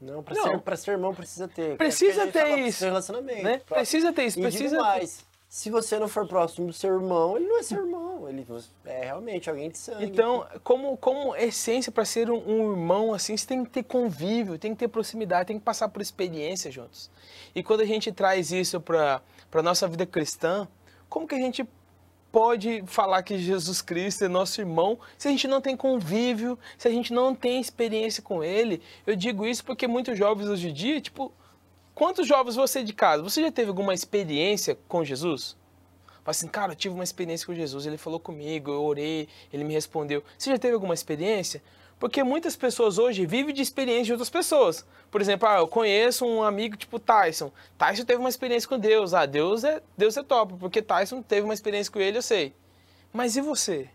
Não, 0.00 0.22
pra, 0.22 0.34
Não. 0.34 0.42
Ser, 0.42 0.58
pra 0.60 0.76
ser 0.76 0.90
irmão 0.90 1.14
precisa 1.14 1.46
ter. 1.46 1.76
Precisa 1.76 2.26
ter 2.26 2.58
isso, 2.58 2.84
relacionamento. 2.84 3.42
Né? 3.42 3.58
próximo. 3.58 3.74
Precisa 3.76 4.12
ter 4.12 4.24
isso, 4.24 4.38
E 4.40 4.42
precisa 4.42 4.78
mais, 4.78 5.24
se 5.52 5.68
você 5.68 5.98
não 5.98 6.08
for 6.08 6.26
próximo 6.26 6.68
do 6.68 6.72
seu 6.72 6.94
irmão, 6.94 7.36
ele 7.36 7.46
não 7.46 7.58
é 7.58 7.62
seu 7.62 7.84
irmão. 7.84 8.26
Ele 8.26 8.46
é 8.86 9.04
realmente 9.04 9.50
alguém 9.50 9.68
de 9.68 9.76
sangue. 9.76 10.06
Então, 10.06 10.46
como, 10.64 10.96
como 10.96 11.36
essência 11.36 11.92
para 11.92 12.06
ser 12.06 12.30
um, 12.30 12.42
um 12.48 12.70
irmão 12.70 13.12
assim, 13.12 13.36
você 13.36 13.46
tem 13.46 13.62
que 13.62 13.68
ter 13.68 13.82
convívio, 13.82 14.58
tem 14.58 14.72
que 14.72 14.78
ter 14.78 14.88
proximidade, 14.88 15.48
tem 15.48 15.58
que 15.58 15.64
passar 15.64 15.90
por 15.90 16.00
experiência 16.00 16.70
juntos. 16.70 17.10
E 17.54 17.62
quando 17.62 17.82
a 17.82 17.84
gente 17.84 18.10
traz 18.10 18.50
isso 18.50 18.80
para 18.80 19.20
a 19.52 19.62
nossa 19.62 19.86
vida 19.86 20.06
cristã, 20.06 20.66
como 21.06 21.28
que 21.28 21.34
a 21.34 21.38
gente 21.38 21.68
pode 22.32 22.82
falar 22.86 23.22
que 23.22 23.36
Jesus 23.36 23.82
Cristo 23.82 24.24
é 24.24 24.28
nosso 24.28 24.58
irmão 24.58 24.98
se 25.18 25.28
a 25.28 25.30
gente 25.30 25.46
não 25.46 25.60
tem 25.60 25.76
convívio, 25.76 26.58
se 26.78 26.88
a 26.88 26.90
gente 26.90 27.12
não 27.12 27.34
tem 27.34 27.60
experiência 27.60 28.22
com 28.22 28.42
ele? 28.42 28.80
Eu 29.06 29.14
digo 29.14 29.44
isso 29.44 29.62
porque 29.66 29.86
muitos 29.86 30.16
jovens 30.16 30.48
hoje 30.48 30.70
em 30.70 30.72
dia, 30.72 30.98
tipo, 30.98 31.30
quantos 31.94 32.26
jovens 32.26 32.56
você 32.56 32.82
de 32.82 32.92
casa, 32.92 33.22
você 33.22 33.42
já 33.42 33.52
teve 33.52 33.68
alguma 33.68 33.94
experiência 33.94 34.78
com 34.88 35.04
Jesus? 35.04 35.56
Fala 36.22 36.30
assim, 36.30 36.48
cara, 36.48 36.72
eu 36.72 36.76
tive 36.76 36.94
uma 36.94 37.02
experiência 37.02 37.46
com 37.46 37.54
Jesus, 37.54 37.84
ele 37.84 37.98
falou 37.98 38.20
comigo, 38.20 38.70
eu 38.70 38.82
orei, 38.82 39.28
ele 39.52 39.64
me 39.64 39.72
respondeu. 39.74 40.22
Você 40.38 40.50
já 40.50 40.58
teve 40.58 40.74
alguma 40.74 40.94
experiência? 40.94 41.62
Porque 41.98 42.22
muitas 42.24 42.56
pessoas 42.56 42.98
hoje 42.98 43.26
vivem 43.26 43.54
de 43.54 43.62
experiência 43.62 44.06
de 44.06 44.12
outras 44.12 44.30
pessoas. 44.30 44.84
Por 45.10 45.20
exemplo, 45.20 45.48
ah, 45.48 45.58
eu 45.58 45.68
conheço 45.68 46.26
um 46.26 46.42
amigo 46.42 46.76
tipo 46.76 46.98
Tyson. 46.98 47.52
Tyson 47.78 48.04
teve 48.04 48.18
uma 48.18 48.28
experiência 48.28 48.68
com 48.68 48.78
Deus. 48.78 49.14
Ah, 49.14 49.24
Deus 49.24 49.62
é, 49.62 49.80
Deus 49.96 50.16
é 50.16 50.22
top, 50.24 50.54
porque 50.58 50.82
Tyson 50.82 51.22
teve 51.22 51.42
uma 51.42 51.54
experiência 51.54 51.92
com 51.92 52.00
ele, 52.00 52.18
eu 52.18 52.22
sei. 52.22 52.54
Mas 53.12 53.36
e 53.36 53.40
você? 53.40 53.88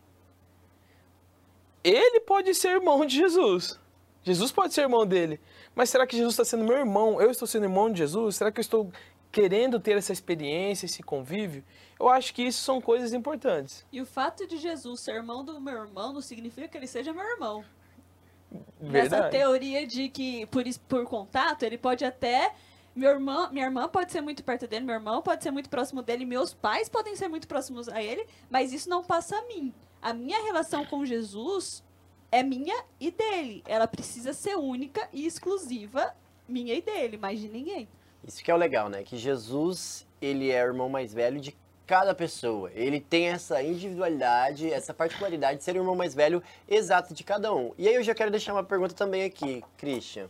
Ele 1.84 2.22
pode 2.22 2.54
ser 2.56 2.70
irmão 2.70 3.06
de 3.06 3.16
Jesus. 3.16 3.80
Jesus 4.24 4.52
pode 4.52 4.74
ser 4.74 4.82
irmão 4.82 5.06
dele. 5.06 5.40
Mas 5.78 5.92
será 5.92 6.08
que 6.08 6.18
Jesus 6.18 6.34
está 6.34 6.44
sendo 6.44 6.64
meu 6.64 6.76
irmão? 6.76 7.22
Eu 7.22 7.30
estou 7.30 7.48
sendo 7.48 7.66
irmão 7.66 7.92
de 7.92 8.00
Jesus? 8.00 8.38
Será 8.38 8.52
que 8.52 8.60
eu 8.60 8.64
estou 8.64 8.92
querendo 9.32 9.80
ter 9.80 9.96
essa 9.96 10.12
experiência, 10.12 10.88
esse 10.88 11.04
convívio? 11.04 11.64
Eu 12.00 12.10
acho 12.10 12.34
que 12.34 12.42
isso 12.42 12.64
são 12.64 12.82
coisas 12.82 13.14
importantes. 13.14 13.86
E 13.92 14.02
o 14.02 14.06
fato 14.08 14.48
de 14.48 14.58
Jesus 14.58 15.02
ser 15.02 15.14
irmão 15.14 15.46
do 15.46 15.62
meu 15.62 15.76
irmão 15.84 16.12
não 16.12 16.20
significa 16.20 16.68
que 16.68 16.76
ele 16.76 16.88
seja 16.88 17.14
meu 17.14 17.24
irmão. 17.24 17.64
Nessa 18.82 19.10
Verdade. 19.10 19.38
teoria 19.38 19.86
de 19.86 20.10
que 20.10 20.48
por, 20.48 20.64
por 20.88 21.06
contato 21.06 21.62
ele 21.62 21.78
pode 21.78 22.04
até. 22.04 22.56
Meu 22.96 23.12
irmão, 23.12 23.52
minha 23.52 23.66
irmã 23.66 23.88
pode 23.88 24.12
ser 24.12 24.22
muito 24.22 24.44
perto 24.44 24.66
dele, 24.66 24.84
meu 24.84 24.96
irmão 24.96 25.22
pode 25.22 25.44
ser 25.44 25.52
muito 25.52 25.70
próximo 25.70 26.02
dele, 26.02 26.26
meus 26.26 26.56
pais 26.56 26.90
podem 26.90 27.16
ser 27.16 27.28
muito 27.28 27.48
próximos 27.48 27.88
a 27.88 28.02
ele, 28.02 28.26
mas 28.50 28.74
isso 28.74 28.90
não 28.90 29.04
passa 29.04 29.38
a 29.38 29.44
mim. 29.44 29.72
A 30.02 30.12
minha 30.12 30.42
relação 30.44 30.84
com 30.84 31.06
Jesus 31.06 31.84
é 32.32 32.44
minha 32.44 32.84
e 33.00 33.12
dele. 33.12 33.64
Ela 33.68 33.88
precisa 33.88 34.34
ser 34.34 34.56
única 34.56 35.08
e 35.14 35.26
exclusiva, 35.26 36.14
minha 36.48 36.74
e 36.74 36.82
dele, 36.82 37.18
mais 37.18 37.40
de 37.40 37.48
ninguém. 37.48 37.88
Isso 38.26 38.44
que 38.44 38.52
é 38.52 38.54
o 38.54 38.58
legal, 38.58 38.90
né? 38.90 39.04
Que 39.04 39.18
Jesus, 39.18 40.06
ele 40.22 40.52
é 40.52 40.64
o 40.64 40.68
irmão 40.68 40.90
mais 40.90 41.14
velho 41.14 41.40
de 41.40 41.56
cada 41.86 42.14
pessoa. 42.14 42.70
Ele 42.74 43.00
tem 43.00 43.30
essa 43.30 43.64
individualidade, 43.64 44.72
essa 44.72 44.94
particularidade 44.94 45.60
de 45.60 45.64
ser 45.64 45.76
o 45.76 45.80
irmão 45.80 45.96
mais 45.96 46.14
velho 46.14 46.44
exato 46.68 47.14
de 47.14 47.24
cada 47.24 47.54
um. 47.54 47.74
E 47.78 47.88
aí 47.88 47.96
eu 47.96 48.04
já 48.04 48.14
quero 48.14 48.30
deixar 48.30 48.54
uma 48.54 48.64
pergunta 48.64 48.94
também 48.94 49.24
aqui, 49.24 49.64
Christian. 49.78 50.28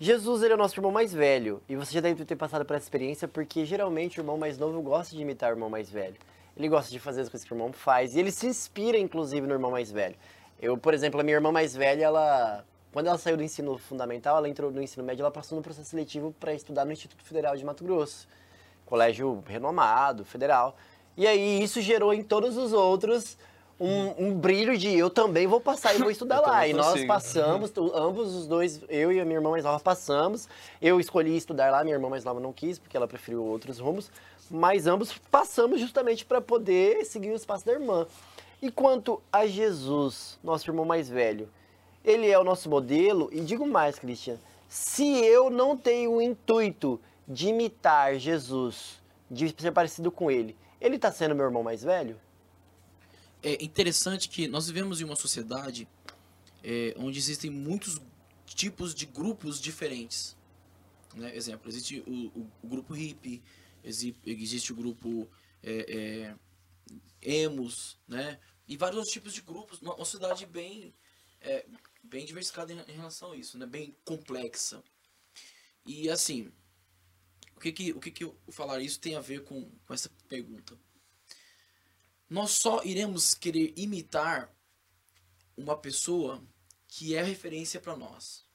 Jesus, 0.00 0.42
ele 0.42 0.52
é 0.52 0.54
o 0.54 0.58
nosso 0.58 0.78
irmão 0.78 0.92
mais 0.92 1.12
velho. 1.12 1.60
E 1.68 1.76
você 1.76 1.92
já 1.92 2.00
deve 2.00 2.24
ter 2.24 2.36
passado 2.36 2.64
por 2.64 2.76
essa 2.76 2.86
experiência, 2.86 3.28
porque 3.28 3.66
geralmente 3.66 4.18
o 4.18 4.22
irmão 4.22 4.38
mais 4.38 4.56
novo 4.56 4.80
gosta 4.80 5.14
de 5.14 5.20
imitar 5.20 5.50
o 5.50 5.54
irmão 5.54 5.68
mais 5.68 5.90
velho. 5.90 6.16
Ele 6.56 6.68
gosta 6.68 6.90
de 6.90 6.98
fazer 6.98 7.20
as 7.20 7.28
coisas 7.28 7.46
que 7.46 7.52
o 7.52 7.56
irmão 7.56 7.72
faz. 7.72 8.14
E 8.14 8.20
ele 8.20 8.30
se 8.30 8.46
inspira, 8.46 8.96
inclusive, 8.96 9.46
no 9.46 9.52
irmão 9.52 9.70
mais 9.70 9.92
velho. 9.92 10.16
Eu, 10.60 10.76
por 10.76 10.94
exemplo, 10.94 11.20
a 11.20 11.22
minha 11.22 11.36
irmã 11.36 11.52
mais 11.52 11.74
velha, 11.74 12.04
ela... 12.04 12.64
Quando 12.92 13.06
ela 13.06 13.18
saiu 13.18 13.36
do 13.36 13.42
ensino 13.42 13.76
fundamental, 13.78 14.38
ela 14.38 14.48
entrou 14.48 14.70
no 14.70 14.82
ensino 14.82 15.04
médio, 15.04 15.22
ela 15.22 15.30
passou 15.30 15.56
no 15.56 15.62
processo 15.62 15.90
seletivo 15.90 16.34
para 16.40 16.54
estudar 16.54 16.84
no 16.84 16.92
Instituto 16.92 17.22
Federal 17.22 17.54
de 17.56 17.64
Mato 17.64 17.84
Grosso. 17.84 18.26
Colégio 18.86 19.44
renomado, 19.46 20.24
federal. 20.24 20.76
E 21.16 21.26
aí 21.26 21.62
isso 21.62 21.80
gerou 21.80 22.14
em 22.14 22.22
todos 22.22 22.56
os 22.56 22.72
outros 22.72 23.36
um, 23.80 24.26
um 24.26 24.34
brilho 24.34 24.76
de 24.76 24.96
eu 24.96 25.08
também 25.08 25.46
vou 25.46 25.60
passar 25.60 25.94
e 25.94 25.98
vou 25.98 26.10
estudar 26.10 26.40
lá. 26.40 26.66
E 26.66 26.72
nós 26.72 27.04
passamos, 27.04 27.72
ambos 27.94 28.34
os 28.34 28.46
dois, 28.46 28.80
eu 28.88 29.12
e 29.12 29.20
a 29.20 29.24
minha 29.24 29.38
irmã 29.38 29.50
mais 29.50 29.64
nova 29.64 29.78
passamos. 29.78 30.48
Eu 30.80 30.98
escolhi 30.98 31.36
estudar 31.36 31.70
lá, 31.70 31.84
minha 31.84 31.94
irmã 31.94 32.08
mais 32.08 32.24
nova 32.24 32.40
não 32.40 32.52
quis, 32.52 32.78
porque 32.78 32.96
ela 32.96 33.06
preferiu 33.06 33.44
outros 33.44 33.78
rumos. 33.78 34.10
Mas 34.50 34.86
ambos 34.86 35.12
passamos 35.30 35.80
justamente 35.80 36.24
para 36.24 36.40
poder 36.40 37.04
seguir 37.04 37.32
os 37.32 37.44
passos 37.44 37.64
da 37.64 37.72
irmã. 37.72 38.06
E 38.60 38.70
quanto 38.70 39.22
a 39.32 39.46
Jesus, 39.46 40.38
nosso 40.42 40.68
irmão 40.68 40.84
mais 40.84 41.08
velho, 41.08 41.48
ele 42.04 42.28
é 42.28 42.38
o 42.38 42.44
nosso 42.44 42.68
modelo. 42.68 43.28
E 43.32 43.40
digo 43.40 43.66
mais, 43.66 43.98
Christian, 43.98 44.38
se 44.68 45.04
eu 45.24 45.48
não 45.50 45.76
tenho 45.76 46.12
o 46.12 46.22
intuito 46.22 47.00
de 47.26 47.48
imitar 47.48 48.18
Jesus, 48.18 49.00
de 49.30 49.54
ser 49.56 49.72
parecido 49.72 50.10
com 50.10 50.30
ele, 50.30 50.56
ele 50.80 50.96
está 50.96 51.12
sendo 51.12 51.34
meu 51.34 51.44
irmão 51.44 51.62
mais 51.62 51.82
velho? 51.82 52.18
É 53.42 53.62
interessante 53.62 54.28
que 54.28 54.48
nós 54.48 54.66
vivemos 54.66 55.00
em 55.00 55.04
uma 55.04 55.14
sociedade 55.16 55.86
é, 56.64 56.94
onde 56.98 57.18
existem 57.18 57.50
muitos 57.50 58.00
tipos 58.46 58.92
de 58.94 59.06
grupos 59.06 59.60
diferentes. 59.60 60.36
Né? 61.14 61.34
Exemplo, 61.36 61.68
existe 61.70 62.02
o, 62.06 62.38
o- 62.40 62.46
o 62.64 62.66
grupo 62.66 62.92
hippie, 62.94 63.40
exi- 63.84 64.16
existe 64.26 64.72
o 64.72 64.76
grupo 64.76 65.28
é, 65.62 65.70
é, 66.32 66.34
emos, 67.20 67.98
né? 68.06 68.40
E 68.66 68.76
vários 68.76 68.98
outros 68.98 69.12
tipos 69.12 69.32
de 69.32 69.40
grupos. 69.40 69.80
Uma 69.80 69.96
sociedade 69.98 70.46
bem, 70.46 70.94
é, 71.40 71.66
bem 72.02 72.24
diversificada 72.24 72.72
em, 72.72 72.92
relação 72.92 73.32
a 73.32 73.36
isso, 73.36 73.58
né? 73.58 73.66
Bem 73.66 73.96
complexa. 74.04 74.82
E 75.86 76.10
assim, 76.10 76.52
o 77.56 77.60
que 77.60 77.72
que, 77.72 77.92
o 77.92 78.00
que 78.00 78.10
que 78.10 78.24
eu 78.24 78.38
falar 78.50 78.80
isso 78.80 79.00
tem 79.00 79.16
a 79.16 79.20
ver 79.20 79.44
com, 79.44 79.70
com 79.86 79.94
essa 79.94 80.10
pergunta? 80.28 80.78
nós 82.28 82.50
só 82.50 82.82
iremos 82.84 83.34
querer 83.34 83.72
imitar 83.76 84.54
uma 85.56 85.76
pessoa 85.76 86.46
que 86.86 87.14
é 87.14 87.22
referência 87.22 87.80
para 87.80 87.96
nós. 87.96 88.46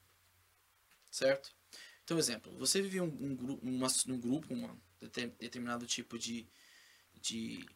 Certo? 1.10 1.54
Então, 2.02 2.18
exemplo, 2.18 2.56
você 2.58 2.80
vive 2.82 3.00
um, 3.00 3.06
um, 3.06 3.58
uma, 3.62 3.88
um 4.08 4.18
grupo, 4.18 4.52
um 4.52 4.78
determinado 5.00 5.86
tipo 5.86 6.18
de, 6.18 6.46
de 7.20 7.66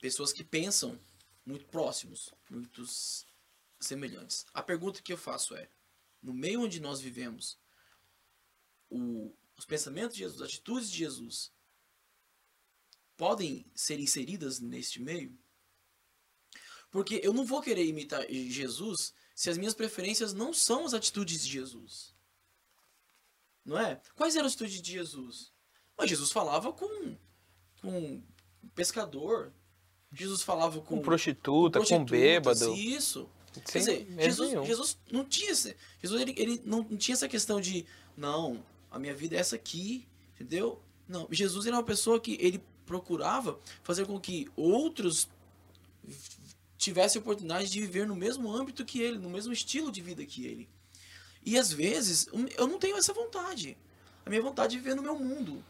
pessoas 0.00 0.32
que 0.32 0.44
pensam 0.44 0.98
muito 1.44 1.64
próximos, 1.66 2.32
muito 2.50 2.82
s- 2.82 3.24
semelhantes. 3.80 4.44
A 4.52 4.62
pergunta 4.62 5.02
que 5.02 5.12
eu 5.12 5.18
faço 5.18 5.54
é: 5.56 5.68
no 6.22 6.32
meio 6.32 6.62
onde 6.62 6.80
nós 6.80 7.00
vivemos, 7.00 7.58
o- 8.90 9.34
os 9.56 9.64
pensamentos 9.64 10.14
de 10.14 10.20
Jesus, 10.20 10.40
as 10.42 10.48
atitudes 10.48 10.90
de 10.90 10.98
Jesus, 10.98 11.52
podem 13.16 13.66
ser 13.74 13.98
inseridas 13.98 14.60
neste 14.60 15.00
meio? 15.00 15.36
Porque 16.90 17.20
eu 17.22 17.32
não 17.34 17.44
vou 17.44 17.60
querer 17.60 17.84
imitar 17.84 18.24
Jesus 18.30 19.12
se 19.34 19.50
as 19.50 19.58
minhas 19.58 19.74
preferências 19.74 20.32
não 20.32 20.54
são 20.54 20.86
as 20.86 20.94
atitudes 20.94 21.44
de 21.44 21.52
Jesus. 21.52 22.14
Não 23.64 23.78
é? 23.78 24.00
Quais 24.14 24.34
eram 24.36 24.46
as 24.46 24.52
atitudes 24.52 24.80
de 24.80 24.92
Jesus? 24.92 25.52
Mas 25.96 26.08
Jesus 26.08 26.32
falava 26.32 26.72
com, 26.72 27.18
com 27.82 28.22
pescador. 28.74 29.52
Jesus 30.12 30.42
falava 30.42 30.80
com, 30.80 30.96
Com 30.96 31.02
prostituta, 31.02 31.78
com 31.78 31.84
assim, 31.84 32.04
bêbado. 32.04 32.74
Isso. 32.74 33.28
Quer 33.70 33.78
dizer, 33.78 34.06
Jesus, 34.18 34.50
nenhum. 34.50 34.64
Jesus 34.64 34.98
não 35.10 35.24
tinha 35.24 35.50
esse, 35.50 35.76
Jesus 36.00 36.20
ele, 36.20 36.34
ele 36.36 36.62
não, 36.64 36.86
não 36.88 36.96
tinha 36.96 37.14
essa 37.14 37.28
questão 37.28 37.60
de 37.60 37.84
não, 38.16 38.64
a 38.90 38.98
minha 38.98 39.14
vida 39.14 39.36
é 39.36 39.38
essa 39.38 39.56
aqui, 39.56 40.06
entendeu? 40.34 40.80
Não, 41.08 41.26
Jesus 41.30 41.66
era 41.66 41.76
uma 41.76 41.82
pessoa 41.82 42.20
que 42.20 42.36
ele 42.40 42.62
procurava 42.86 43.58
fazer 43.82 44.06
com 44.06 44.18
que 44.20 44.48
outros 44.56 45.28
tivessem 46.76 47.20
oportunidade 47.20 47.68
de 47.68 47.80
viver 47.80 48.06
no 48.06 48.14
mesmo 48.14 48.50
âmbito 48.50 48.84
que 48.84 49.00
ele, 49.00 49.18
no 49.18 49.28
mesmo 49.28 49.52
estilo 49.52 49.90
de 49.90 50.00
vida 50.00 50.24
que 50.24 50.46
ele. 50.46 50.68
E 51.44 51.58
às 51.58 51.72
vezes 51.72 52.28
eu 52.56 52.66
não 52.66 52.78
tenho 52.78 52.96
essa 52.96 53.12
vontade. 53.12 53.76
A 54.24 54.30
minha 54.30 54.42
vontade 54.42 54.76
é 54.76 54.78
viver 54.78 54.94
no 54.94 55.02
meu 55.02 55.18
mundo. 55.18 55.64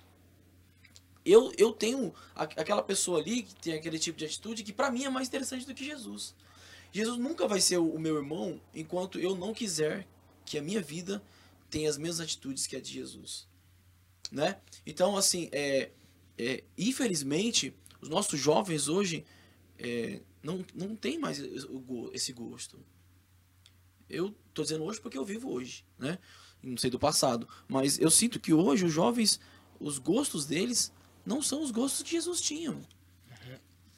Eu, 1.31 1.53
eu 1.59 1.73
tenho 1.73 2.15
a- 2.35 2.45
aquela 2.45 2.83
pessoa 2.83 3.21
ali 3.21 3.43
que 3.43 3.55
tem 3.57 3.75
aquele 3.75 3.99
tipo 3.99 4.19
de 4.19 4.25
atitude 4.25 4.63
que 4.63 4.73
pra 4.73 4.91
mim 4.91 5.05
é 5.05 5.11
mais 5.11 5.29
interessante 5.29 5.67
do 5.67 5.75
que 5.75 5.85
Jesus. 5.85 6.35
Jesus 6.93 7.19
nunca 7.19 7.47
vai 7.47 7.61
ser 7.61 7.77
o 7.79 7.89
o 7.95 7.99
meu 7.99 8.17
irmão 8.17 8.61
enquanto 8.75 9.19
eu 9.19 9.35
não 9.35 9.53
quiser 9.53 10.07
que 10.45 10.57
a 10.57 10.63
minha 10.63 10.81
vida 10.81 11.23
tenha 11.69 11.91
as 11.91 11.99
mesmas 11.99 12.21
atitudes 12.21 12.67
que 12.67 12.77
a 12.77 12.81
de 12.81 12.91
Jesus. 12.93 13.47
Né? 14.33 14.59
Então, 14.87 15.17
assim, 15.17 15.49
é, 15.53 15.91
é, 16.39 16.65
infelizmente, 16.77 17.75
os 18.01 18.09
nossos 18.09 18.39
jovens 18.41 18.89
hoje 18.89 19.25
é, 19.79 20.21
não, 20.43 20.65
não 20.75 20.97
tem 20.97 21.19
mais 21.19 21.39
esse 22.13 22.33
gosto. 22.33 22.79
Eu 24.09 24.35
tô 24.55 24.63
dizendo 24.63 24.85
hoje 24.85 25.01
porque 25.01 25.19
eu 25.19 25.25
vivo 25.25 25.51
hoje, 25.51 25.85
né? 25.99 26.19
Não 26.63 26.77
sei 26.77 26.91
do 26.91 26.99
passado, 26.99 27.47
mas 27.69 27.99
eu 27.99 28.11
sinto 28.11 28.41
que 28.41 28.53
hoje 28.53 28.85
os 28.87 28.93
jovens, 28.93 29.39
os 29.79 29.99
gostos 29.99 30.47
deles 30.47 30.91
não 31.29 31.43
são 31.43 31.63
os 31.63 31.71
gostos 31.71 32.03
que 32.03 32.11
Jesus 32.13 32.41
tinha. 32.41 32.75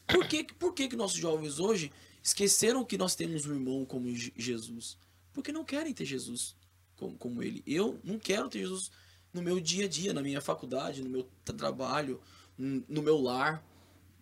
Por 0.06 0.26
que, 0.26 0.42
por 0.44 0.74
que, 0.74 0.88
que 0.88 0.96
nossos 0.96 1.16
jovens 1.16 1.60
hoje 1.60 1.92
esqueceram 2.22 2.84
que 2.84 2.98
nós 2.98 3.14
temos 3.14 3.46
um 3.46 3.54
irmão 3.54 3.84
como 3.84 4.12
Je- 4.12 4.32
Jesus? 4.36 4.98
Porque 5.32 5.52
não 5.52 5.64
querem 5.64 5.94
ter 5.94 6.04
Jesus 6.04 6.56
como, 6.96 7.16
como 7.16 7.42
ele. 7.42 7.62
Eu 7.64 8.00
não 8.02 8.18
quero 8.18 8.48
ter 8.48 8.58
Jesus 8.58 8.90
no 9.32 9.40
meu 9.40 9.60
dia 9.60 9.84
a 9.84 9.88
dia, 9.88 10.12
na 10.12 10.20
minha 10.20 10.40
faculdade, 10.40 11.02
no 11.04 11.08
meu 11.08 11.28
tra- 11.44 11.54
trabalho, 11.54 12.20
no 12.58 13.00
meu 13.02 13.18
lar. 13.20 13.64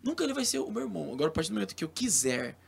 Nunca 0.02 0.22
ele 0.22 0.34
vai 0.34 0.44
ser 0.44 0.58
o 0.58 0.70
meu 0.70 0.82
irmão. 0.82 1.10
Agora, 1.12 1.30
a 1.30 1.32
partir 1.32 1.48
do 1.48 1.54
momento 1.54 1.74
que 1.74 1.82
eu 1.84 1.88
quiser 1.88 2.58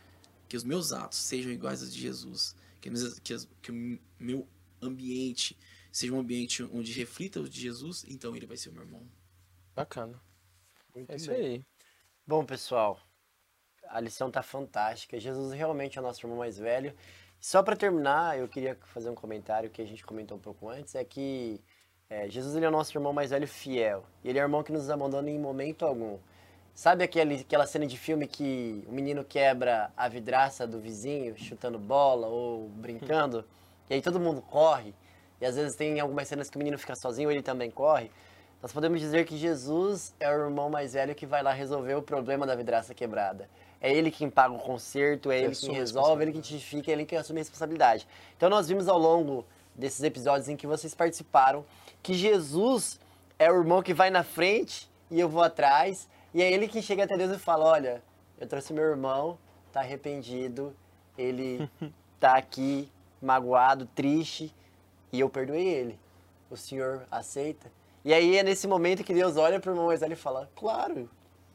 que 0.48 0.56
os 0.56 0.64
meus 0.64 0.90
atos 0.90 1.18
sejam 1.18 1.52
iguais 1.52 1.82
aos 1.82 1.92
de 1.92 2.00
Jesus, 2.00 2.56
que, 2.80 2.90
que 3.22 3.36
que 3.62 3.70
o 3.70 4.00
meu 4.18 4.48
ambiente 4.80 5.56
seja 5.92 6.12
um 6.14 6.18
ambiente 6.18 6.62
onde 6.72 6.92
reflita 6.92 7.40
o 7.40 7.48
de 7.48 7.60
Jesus, 7.60 8.04
então 8.08 8.34
ele 8.34 8.46
vai 8.46 8.56
ser 8.56 8.70
o 8.70 8.72
meu 8.72 8.82
irmão. 8.82 9.02
Bacana. 9.76 10.20
Muito 10.94 11.10
É 11.12 11.16
isso 11.16 11.30
bem. 11.30 11.40
aí. 11.40 11.64
Bom, 12.26 12.44
pessoal, 12.44 13.00
a 13.88 14.00
lição 14.00 14.30
tá 14.30 14.42
fantástica. 14.42 15.18
Jesus 15.18 15.52
realmente 15.52 15.98
é 15.98 16.00
o 16.00 16.04
nosso 16.04 16.24
irmão 16.24 16.38
mais 16.38 16.58
velho. 16.58 16.94
Só 17.40 17.62
para 17.62 17.76
terminar, 17.76 18.38
eu 18.38 18.48
queria 18.48 18.76
fazer 18.84 19.10
um 19.10 19.14
comentário 19.14 19.70
que 19.70 19.80
a 19.82 19.86
gente 19.86 20.04
comentou 20.04 20.36
um 20.36 20.40
pouco 20.40 20.68
antes, 20.68 20.94
é 20.94 21.04
que 21.04 21.60
é, 22.08 22.28
Jesus 22.28 22.54
ele 22.54 22.66
é 22.66 22.68
o 22.68 22.72
nosso 22.72 22.96
irmão 22.96 23.12
mais 23.12 23.30
velho 23.30 23.48
fiel. 23.48 24.04
E 24.22 24.28
ele 24.28 24.38
é 24.38 24.42
o 24.42 24.44
irmão 24.44 24.62
que 24.62 24.72
nos 24.72 24.90
abandona 24.90 25.30
em 25.30 25.38
momento 25.38 25.84
algum. 25.86 26.18
Sabe 26.74 27.04
aquele, 27.04 27.36
aquela 27.36 27.66
cena 27.66 27.86
de 27.86 27.96
filme 27.98 28.26
que 28.26 28.84
o 28.88 28.92
menino 28.92 29.24
quebra 29.24 29.92
a 29.96 30.08
vidraça 30.08 30.66
do 30.66 30.78
vizinho, 30.80 31.36
chutando 31.36 31.78
bola 31.78 32.26
ou 32.28 32.68
brincando, 32.68 33.44
e 33.90 33.94
aí 33.94 34.02
todo 34.02 34.20
mundo 34.20 34.40
corre, 34.40 34.94
e 35.40 35.44
às 35.46 35.56
vezes 35.56 35.76
tem 35.76 35.98
algumas 36.00 36.28
cenas 36.28 36.48
que 36.48 36.56
o 36.56 36.58
menino 36.58 36.78
fica 36.78 36.94
sozinho, 36.96 37.30
ele 37.30 37.42
também 37.42 37.70
corre. 37.70 38.10
Nós 38.62 38.72
podemos 38.72 39.00
dizer 39.00 39.24
que 39.24 39.38
Jesus 39.38 40.14
é 40.20 40.28
o 40.28 40.44
irmão 40.44 40.68
mais 40.68 40.92
velho 40.92 41.14
que 41.14 41.24
vai 41.24 41.42
lá 41.42 41.52
resolver 41.52 41.94
o 41.94 42.02
problema 42.02 42.46
da 42.46 42.54
vidraça 42.54 42.94
quebrada. 42.94 43.48
É 43.80 43.90
ele 43.90 44.10
quem 44.10 44.28
paga 44.28 44.54
o 44.54 44.58
conserto, 44.58 45.30
é 45.30 45.38
ele 45.38 45.56
quem 45.56 45.72
resolve, 45.72 46.22
é 46.22 46.24
ele 46.26 46.32
que 46.32 46.40
testifica, 46.40 46.90
é 46.90 46.92
ele 46.92 47.06
quem 47.06 47.18
assume 47.18 47.40
a 47.40 47.42
responsabilidade. 47.42 48.06
Então 48.36 48.50
nós 48.50 48.68
vimos 48.68 48.86
ao 48.86 48.98
longo 48.98 49.46
desses 49.74 50.02
episódios 50.02 50.50
em 50.50 50.56
que 50.56 50.66
vocês 50.66 50.94
participaram 50.94 51.64
que 52.02 52.12
Jesus 52.12 53.00
é 53.38 53.50
o 53.50 53.56
irmão 53.56 53.82
que 53.82 53.94
vai 53.94 54.10
na 54.10 54.22
frente 54.22 54.90
e 55.10 55.18
eu 55.18 55.28
vou 55.28 55.42
atrás, 55.42 56.06
e 56.34 56.42
é 56.42 56.52
ele 56.52 56.68
que 56.68 56.82
chega 56.82 57.04
até 57.04 57.16
Deus 57.16 57.32
e 57.32 57.38
fala: 57.38 57.64
Olha, 57.64 58.02
eu 58.38 58.46
trouxe 58.46 58.74
meu 58.74 58.84
irmão, 58.84 59.38
tá 59.72 59.80
arrependido, 59.80 60.76
ele 61.16 61.68
tá 62.20 62.36
aqui 62.36 62.92
magoado, 63.22 63.86
triste, 63.86 64.54
e 65.10 65.18
eu 65.18 65.30
perdoei 65.30 65.66
ele. 65.66 65.98
O 66.50 66.56
senhor 66.56 67.06
aceita? 67.10 67.70
E 68.04 68.14
aí 68.14 68.36
é 68.36 68.42
nesse 68.42 68.66
momento 68.66 69.04
que 69.04 69.12
Deus 69.12 69.36
olha 69.36 69.60
pro 69.60 69.72
irmão 69.72 69.86
mais 69.86 70.00
velho 70.00 70.14
e 70.14 70.16
fala: 70.16 70.50
Claro, 70.54 71.08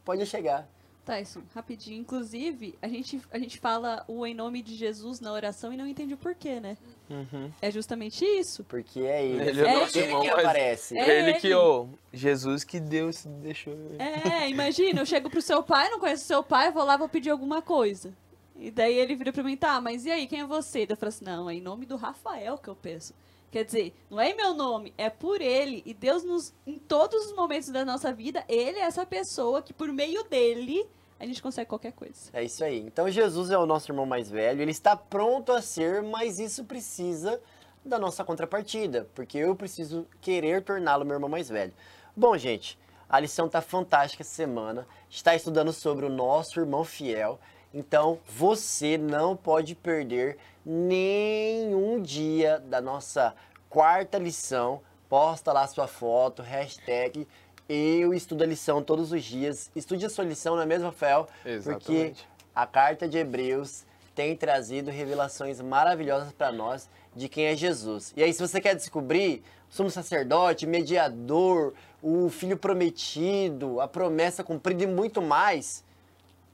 pode 0.03 0.25
chegar. 0.25 0.67
Tyson, 1.05 1.43
rapidinho. 1.53 2.01
Inclusive, 2.01 2.75
a 2.81 2.87
gente, 2.87 3.21
a 3.31 3.37
gente 3.37 3.59
fala 3.59 4.03
o 4.07 4.25
em 4.25 4.33
nome 4.33 4.63
de 4.63 4.75
Jesus 4.75 5.19
na 5.19 5.31
oração 5.31 5.71
e 5.71 5.77
não 5.77 5.87
entende 5.87 6.15
o 6.15 6.17
porquê, 6.17 6.59
né? 6.59 6.75
Uhum. 7.09 7.51
É 7.61 7.69
justamente 7.69 8.25
isso. 8.25 8.63
Porque 8.63 9.01
é 9.01 9.23
ele. 9.23 9.49
Ele 9.49 9.61
é 9.61 9.77
o 9.77 9.79
nosso 9.81 9.97
ele 9.97 10.07
irmão 10.07 10.21
que 10.23 10.29
aparece. 10.29 10.97
É 10.97 11.19
ele 11.19 11.33
que, 11.35 11.53
ô, 11.53 11.87
Jesus 12.11 12.63
que 12.63 12.79
Deus 12.79 13.23
deixou. 13.25 13.75
É, 13.99 14.49
imagina, 14.49 15.01
eu 15.01 15.05
chego 15.05 15.29
pro 15.29 15.41
seu 15.41 15.61
pai, 15.61 15.89
não 15.89 15.99
conheço 15.99 16.25
seu 16.25 16.43
pai, 16.43 16.71
vou 16.71 16.83
lá, 16.83 16.97
vou 16.97 17.07
pedir 17.07 17.29
alguma 17.29 17.61
coisa. 17.61 18.11
E 18.57 18.71
daí 18.71 18.97
ele 18.97 19.15
vira 19.15 19.31
pra 19.31 19.43
mim, 19.43 19.55
tá, 19.55 19.79
mas 19.79 20.05
e 20.05 20.11
aí, 20.11 20.27
quem 20.27 20.39
é 20.39 20.45
você? 20.45 20.85
Daí 20.85 20.93
eu 20.93 20.97
falo 20.97 21.09
assim, 21.09 21.25
não, 21.25 21.49
é 21.49 21.53
em 21.53 21.61
nome 21.61 21.85
do 21.85 21.97
Rafael 21.97 22.57
que 22.57 22.69
eu 22.69 22.75
peço. 22.75 23.13
Quer 23.55 23.63
dizer, 23.63 23.95
não 24.09 24.19
é 24.19 24.31
em 24.31 24.35
meu 24.35 24.53
nome, 24.53 24.93
é 24.97 25.09
por 25.09 25.39
ele. 25.39 25.81
E 25.85 25.93
Deus, 25.93 26.25
nos, 26.25 26.53
em 26.67 26.77
todos 26.77 27.27
os 27.27 27.33
momentos 27.37 27.69
da 27.69 27.85
nossa 27.85 28.11
vida, 28.11 28.43
ele 28.49 28.79
é 28.79 28.81
essa 28.81 29.05
pessoa 29.05 29.61
que 29.61 29.71
por 29.71 29.87
meio 29.93 30.25
dele 30.25 30.85
a 31.17 31.25
gente 31.25 31.41
consegue 31.41 31.69
qualquer 31.69 31.93
coisa. 31.93 32.29
É 32.33 32.43
isso 32.43 32.61
aí. 32.65 32.81
Então 32.81 33.09
Jesus 33.09 33.51
é 33.51 33.57
o 33.57 33.65
nosso 33.65 33.89
irmão 33.89 34.05
mais 34.05 34.29
velho, 34.29 34.61
ele 34.61 34.71
está 34.71 34.93
pronto 34.97 35.53
a 35.53 35.61
ser, 35.61 36.03
mas 36.03 36.37
isso 36.37 36.65
precisa 36.65 37.41
da 37.85 37.97
nossa 37.97 38.25
contrapartida, 38.25 39.07
porque 39.15 39.37
eu 39.37 39.55
preciso 39.55 40.05
querer 40.19 40.61
torná-lo 40.61 41.05
meu 41.05 41.15
irmão 41.15 41.29
mais 41.29 41.47
velho. 41.47 41.71
Bom, 42.13 42.37
gente, 42.37 42.77
a 43.07 43.21
lição 43.21 43.47
tá 43.47 43.61
fantástica 43.61 44.21
essa 44.21 44.35
semana. 44.35 44.85
Está 45.09 45.33
estudando 45.33 45.71
sobre 45.71 46.05
o 46.05 46.09
nosso 46.09 46.59
irmão 46.59 46.83
fiel. 46.83 47.39
Então, 47.73 48.19
você 48.25 48.97
não 48.97 49.33
pode 49.33 49.75
perder 49.75 50.37
nenhum 50.65 52.01
dia 52.01 52.59
da 52.59 52.81
nossa 52.81 53.35
quarta 53.69 54.17
lição. 54.17 54.81
Posta 55.07 55.53
lá 55.53 55.67
sua 55.67 55.87
foto, 55.87 56.41
hashtag 56.41 57.27
eu 57.67 58.13
estudo 58.13 58.43
a 58.43 58.47
lição 58.47 58.83
todos 58.83 59.11
os 59.11 59.23
dias. 59.23 59.71
Estude 59.75 60.05
a 60.05 60.09
sua 60.09 60.23
lição, 60.23 60.55
não 60.55 60.63
é 60.63 60.65
mesmo, 60.65 60.85
Rafael? 60.85 61.27
Porque 61.41 61.49
Exatamente. 61.49 62.27
a 62.53 62.67
carta 62.67 63.07
de 63.07 63.17
Hebreus 63.17 63.85
tem 64.13 64.35
trazido 64.35 64.91
revelações 64.91 65.59
maravilhosas 65.59 66.31
para 66.31 66.51
nós 66.51 66.89
de 67.15 67.27
quem 67.27 67.45
é 67.45 67.55
Jesus. 67.55 68.13
E 68.15 68.23
aí, 68.23 68.31
se 68.31 68.41
você 68.41 68.61
quer 68.61 68.75
descobrir 68.75 69.43
sumo 69.69 69.89
sacerdote, 69.89 70.65
mediador, 70.67 71.73
o 72.01 72.29
filho 72.29 72.55
prometido, 72.55 73.81
a 73.81 73.87
promessa 73.87 74.43
cumprida 74.43 74.83
e 74.83 74.87
muito 74.87 75.21
mais, 75.21 75.83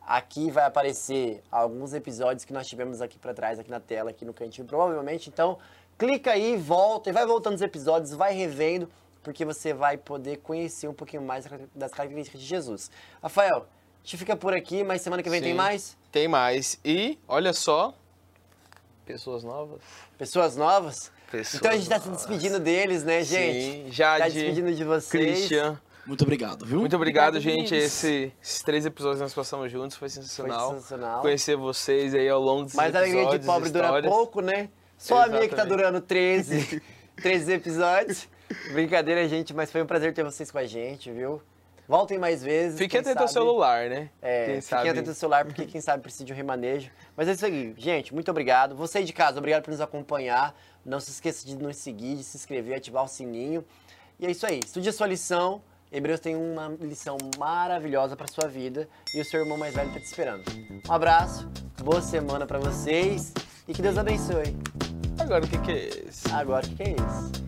aqui 0.06 0.50
vai 0.52 0.66
aparecer 0.66 1.42
alguns 1.52 1.94
episódios 1.94 2.44
que 2.44 2.54
nós 2.54 2.68
tivemos 2.68 3.02
aqui 3.02 3.18
para 3.18 3.34
trás, 3.34 3.60
aqui 3.60 3.70
na 3.70 3.80
tela, 3.80 4.10
aqui 4.10 4.26
no 4.26 4.34
cantinho, 4.34 4.68
provavelmente. 4.68 5.30
Então, 5.30 5.58
clica 5.98 6.32
aí, 6.32 6.58
volta 6.58 7.10
e 7.10 7.14
vai 7.14 7.26
voltando 7.26 7.56
os 7.56 7.62
episódios, 7.62 8.12
vai 8.12 8.34
revendo, 8.34 8.90
porque 9.24 9.46
você 9.46 9.74
vai 9.74 9.98
poder 9.98 10.38
conhecer 10.38 10.88
um 10.88 10.94
pouquinho 10.94 11.22
mais 11.22 11.46
das 11.76 11.92
características 11.92 12.42
de 12.42 12.48
Jesus. 12.48 12.92
Rafael, 13.22 13.58
a 13.58 14.04
gente 14.04 14.18
fica 14.18 14.36
por 14.36 14.54
aqui, 14.54 14.84
mas 14.84 15.02
semana 15.02 15.22
que 15.22 15.30
vem 15.30 15.42
tem 15.42 15.52
Sim. 15.52 15.58
mais? 15.58 15.98
Tem 16.12 16.28
mais. 16.28 16.80
E, 16.84 17.20
olha 17.28 17.54
só, 17.54 17.94
pessoas 19.06 19.44
novas. 19.44 19.82
Pessoas 20.18 20.56
novas? 20.56 21.12
Pessoas 21.32 21.56
então 21.56 21.72
a 21.72 21.78
gente 21.78 21.88
tá 21.88 22.00
se 22.00 22.10
despedindo 22.10 22.60
deles, 22.60 23.04
né, 23.04 23.24
gente? 23.24 23.86
Sim, 23.86 23.92
Jade, 23.92 24.24
Tá 24.24 24.30
despedindo 24.30 24.74
de 24.74 24.84
vocês. 24.84 25.38
Christian. 25.38 25.80
Muito 26.06 26.24
obrigado, 26.24 26.66
viu? 26.66 26.80
Muito 26.80 26.96
obrigado, 26.96 27.36
Obrigada, 27.38 27.40
gente. 27.62 27.76
Esse- 27.76 28.34
esses 28.42 28.62
três 28.64 28.86
episódios 28.86 29.18
que 29.20 29.24
nós 29.24 29.34
passamos 29.34 29.72
juntos 29.72 29.96
foi 29.98 30.10
Foi 30.10 30.22
sensacional. 30.22 30.74
sensacional. 30.74 31.22
Conhecer 31.22 31.56
vocês 31.56 32.14
aí 32.16 32.28
ao 32.28 32.42
longo 32.42 32.64
desses 32.64 32.76
Mas 32.76 32.96
a 32.96 33.00
alegria 33.00 33.38
de 33.40 33.46
pobre 33.46 33.70
dura 33.70 33.86
histórias. 33.86 34.12
pouco, 34.14 34.42
né? 34.42 34.70
Só 34.98 35.22
a 35.24 35.28
minha 35.28 35.42
que 35.42 35.50
tá 35.50 35.64
Exatamente. 35.64 35.78
durando 35.78 36.02
13, 36.02 36.82
13 37.16 37.54
episódios. 37.54 38.28
Brincadeira, 38.74 39.28
gente, 39.28 39.54
mas 39.54 39.72
foi 39.72 39.82
um 39.82 39.86
prazer 39.86 40.14
ter 40.14 40.24
vocês 40.24 40.52
com 40.52 40.58
a 40.58 40.66
gente, 40.66 41.12
viu? 41.12 41.42
Voltem 41.88 42.18
mais 42.18 42.42
vezes. 42.44 42.78
Fique 42.78 42.92
quem 42.92 43.00
atento 43.02 43.22
ao 43.22 43.28
celular, 43.28 43.90
né? 43.90 44.10
É, 44.22 44.46
Quem 44.46 44.62
fiquem 44.62 44.62
sabe- 44.62 44.90
atento 44.90 45.10
ao 45.10 45.16
celular, 45.16 45.46
porque 45.46 45.66
quem 45.66 45.82
sabe 45.82 46.02
precisa 46.04 46.24
de 46.26 46.32
um 46.32 46.36
remanejo. 46.36 46.90
Mas 47.18 47.28
é 47.28 47.34
isso 47.34 47.46
aí, 47.46 47.74
gente. 47.78 48.14
Muito 48.14 48.30
obrigado. 48.32 48.76
Você 48.76 49.00
aí 49.00 49.04
de 49.04 49.12
casa, 49.14 49.40
obrigado 49.40 49.64
por 49.64 49.72
nos 49.72 49.82
acompanhar. 49.82 50.56
Não 50.86 51.00
se 51.00 51.12
esqueça 51.12 51.46
de 51.46 51.56
nos 51.58 51.78
seguir, 51.78 52.16
de 52.16 52.24
se 52.24 52.38
inscrever, 52.38 52.76
ativar 52.78 53.04
o 53.04 53.08
sininho. 53.08 53.64
E 54.20 54.26
é 54.26 54.32
isso 54.32 54.46
aí. 54.46 54.60
Estude 54.64 54.88
a 54.88 54.94
sua 54.94 55.08
lição. 55.08 55.62
Hebreus 55.92 56.22
tem 56.22 56.38
uma 56.38 56.70
lição 56.80 57.18
maravilhosa 57.38 58.16
para 58.16 58.26
sua 58.26 58.48
vida 58.48 58.88
e 59.14 59.20
o 59.20 59.26
seu 59.26 59.42
irmão 59.42 59.58
mais 59.58 59.76
velho 59.76 59.90
está 59.90 60.00
te 60.00 60.06
esperando. 60.06 60.44
Um 60.88 60.94
abraço, 60.94 61.50
boa 61.84 62.02
semana 62.02 62.48
para 62.48 62.60
vocês 62.60 63.34
e 63.68 63.74
que 63.74 63.82
Deus 63.82 63.98
abençoe. 63.98 64.56
Agora 65.20 65.44
o 65.44 65.48
que, 65.50 65.58
que 65.58 65.72
é 65.72 65.88
esse? 66.08 66.32
Agora, 66.32 66.66
o 66.66 66.70
que 66.70 66.76
que 66.76 66.84
é 66.84 66.92
isso? 66.92 67.42